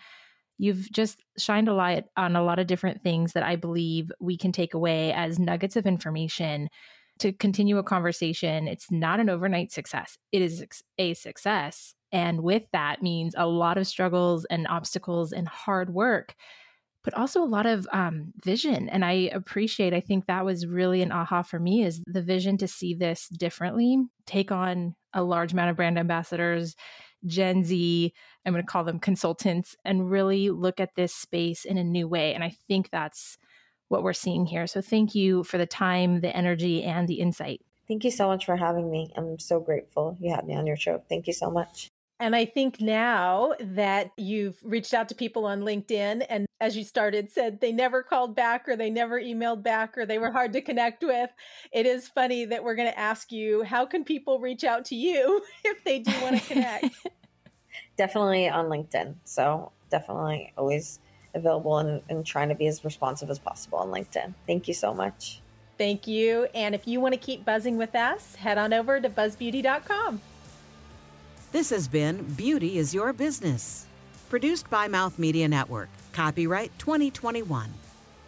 you've 0.58 0.90
just 0.92 1.24
shined 1.38 1.68
a 1.68 1.74
light 1.74 2.04
on 2.16 2.36
a 2.36 2.44
lot 2.44 2.58
of 2.58 2.66
different 2.66 3.02
things 3.02 3.32
that 3.32 3.42
I 3.42 3.56
believe 3.56 4.12
we 4.20 4.36
can 4.36 4.52
take 4.52 4.74
away 4.74 5.12
as 5.12 5.38
nuggets 5.38 5.74
of 5.74 5.86
information 5.86 6.68
to 7.18 7.32
continue 7.32 7.78
a 7.78 7.82
conversation. 7.82 8.68
It's 8.68 8.90
not 8.90 9.20
an 9.20 9.28
overnight 9.28 9.72
success, 9.72 10.18
it 10.32 10.42
is 10.42 10.64
a 10.98 11.14
success. 11.14 11.94
And 12.12 12.42
with 12.42 12.64
that 12.72 13.02
means 13.02 13.34
a 13.36 13.46
lot 13.46 13.78
of 13.78 13.86
struggles 13.86 14.44
and 14.46 14.66
obstacles 14.68 15.32
and 15.32 15.46
hard 15.46 15.90
work, 15.94 16.34
but 17.02 17.14
also 17.14 17.42
a 17.42 17.44
lot 17.44 17.66
of 17.66 17.86
um, 17.92 18.32
vision. 18.44 18.88
And 18.88 19.04
I 19.04 19.30
appreciate, 19.32 19.94
I 19.94 20.00
think 20.00 20.26
that 20.26 20.44
was 20.44 20.66
really 20.66 21.02
an 21.02 21.12
aha 21.12 21.42
for 21.42 21.58
me 21.58 21.84
is 21.84 22.02
the 22.06 22.22
vision 22.22 22.58
to 22.58 22.68
see 22.68 22.94
this 22.94 23.28
differently, 23.28 23.98
take 24.26 24.52
on 24.52 24.94
a 25.12 25.22
large 25.22 25.52
amount 25.52 25.70
of 25.70 25.76
brand 25.76 25.98
ambassadors, 25.98 26.76
Gen 27.26 27.64
Z, 27.64 28.12
I'm 28.44 28.52
going 28.52 28.64
to 28.64 28.70
call 28.70 28.84
them 28.84 28.98
consultants, 28.98 29.76
and 29.84 30.10
really 30.10 30.50
look 30.50 30.80
at 30.80 30.94
this 30.94 31.14
space 31.14 31.64
in 31.64 31.76
a 31.76 31.84
new 31.84 32.08
way. 32.08 32.34
And 32.34 32.42
I 32.42 32.54
think 32.68 32.90
that's 32.90 33.36
what 33.88 34.02
we're 34.02 34.12
seeing 34.12 34.46
here. 34.46 34.66
So 34.66 34.80
thank 34.80 35.14
you 35.14 35.44
for 35.44 35.58
the 35.58 35.66
time, 35.66 36.20
the 36.20 36.34
energy, 36.34 36.82
and 36.82 37.08
the 37.08 37.20
insight. 37.20 37.60
Thank 37.88 38.04
you 38.04 38.10
so 38.10 38.28
much 38.28 38.46
for 38.46 38.56
having 38.56 38.90
me. 38.90 39.12
I'm 39.16 39.38
so 39.38 39.58
grateful 39.58 40.16
you 40.20 40.32
had 40.32 40.46
me 40.46 40.54
on 40.54 40.66
your 40.66 40.76
show. 40.76 41.02
Thank 41.08 41.26
you 41.26 41.32
so 41.32 41.50
much. 41.50 41.90
And 42.20 42.36
I 42.36 42.44
think 42.44 42.82
now 42.82 43.54
that 43.60 44.12
you've 44.18 44.58
reached 44.62 44.92
out 44.92 45.08
to 45.08 45.14
people 45.14 45.46
on 45.46 45.62
LinkedIn 45.62 46.26
and 46.28 46.46
as 46.60 46.76
you 46.76 46.84
started 46.84 47.30
said 47.30 47.60
they 47.60 47.72
never 47.72 48.02
called 48.02 48.36
back 48.36 48.68
or 48.68 48.76
they 48.76 48.90
never 48.90 49.18
emailed 49.18 49.62
back 49.62 49.96
or 49.96 50.04
they 50.04 50.18
were 50.18 50.30
hard 50.30 50.52
to 50.52 50.60
connect 50.60 51.02
with, 51.02 51.30
it 51.72 51.86
is 51.86 52.08
funny 52.08 52.44
that 52.44 52.62
we're 52.62 52.74
going 52.74 52.90
to 52.90 52.98
ask 52.98 53.32
you 53.32 53.62
how 53.62 53.86
can 53.86 54.04
people 54.04 54.38
reach 54.38 54.64
out 54.64 54.84
to 54.84 54.94
you 54.94 55.42
if 55.64 55.82
they 55.82 56.00
do 56.00 56.12
want 56.20 56.40
to 56.40 56.46
connect? 56.46 56.94
definitely 57.96 58.50
on 58.50 58.66
LinkedIn. 58.66 59.14
So 59.24 59.72
definitely 59.90 60.52
always 60.58 61.00
available 61.34 61.78
and, 61.78 62.02
and 62.10 62.26
trying 62.26 62.50
to 62.50 62.54
be 62.54 62.66
as 62.66 62.84
responsive 62.84 63.30
as 63.30 63.38
possible 63.38 63.78
on 63.78 63.88
LinkedIn. 63.88 64.34
Thank 64.46 64.68
you 64.68 64.74
so 64.74 64.92
much. 64.92 65.40
Thank 65.78 66.06
you. 66.06 66.46
And 66.54 66.74
if 66.74 66.86
you 66.86 67.00
want 67.00 67.14
to 67.14 67.20
keep 67.20 67.46
buzzing 67.46 67.78
with 67.78 67.94
us, 67.94 68.34
head 68.34 68.58
on 68.58 68.74
over 68.74 69.00
to 69.00 69.08
buzzbeauty.com. 69.08 70.20
This 71.52 71.70
has 71.70 71.88
been 71.88 72.22
Beauty 72.34 72.78
is 72.78 72.94
Your 72.94 73.12
Business. 73.12 73.86
Produced 74.28 74.70
by 74.70 74.86
Mouth 74.86 75.18
Media 75.18 75.48
Network. 75.48 75.88
Copyright 76.12 76.70
2021. 76.78 77.74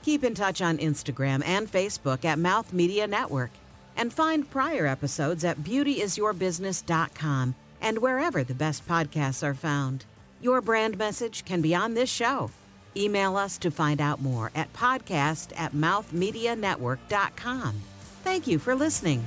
Keep 0.02 0.24
in 0.24 0.34
touch 0.34 0.60
on 0.60 0.78
Instagram 0.78 1.40
and 1.46 1.70
Facebook 1.70 2.24
at 2.24 2.40
Mouth 2.40 2.72
Media 2.72 3.06
Network. 3.06 3.52
And 3.96 4.12
find 4.12 4.50
prior 4.50 4.86
episodes 4.86 5.44
at 5.44 5.58
beautyisyourbusiness.com 5.58 7.54
and 7.80 7.98
wherever 7.98 8.42
the 8.42 8.54
best 8.54 8.88
podcasts 8.88 9.44
are 9.44 9.54
found. 9.54 10.04
Your 10.40 10.60
brand 10.60 10.98
message 10.98 11.44
can 11.44 11.60
be 11.60 11.76
on 11.76 11.94
this 11.94 12.10
show. 12.10 12.50
Email 12.96 13.36
us 13.36 13.56
to 13.58 13.70
find 13.70 14.00
out 14.00 14.20
more 14.20 14.50
at 14.56 14.72
podcast 14.72 15.52
at 15.56 15.74
mouthmedianetwork.com. 15.74 17.82
Thank 18.24 18.48
you 18.48 18.58
for 18.58 18.74
listening. 18.74 19.24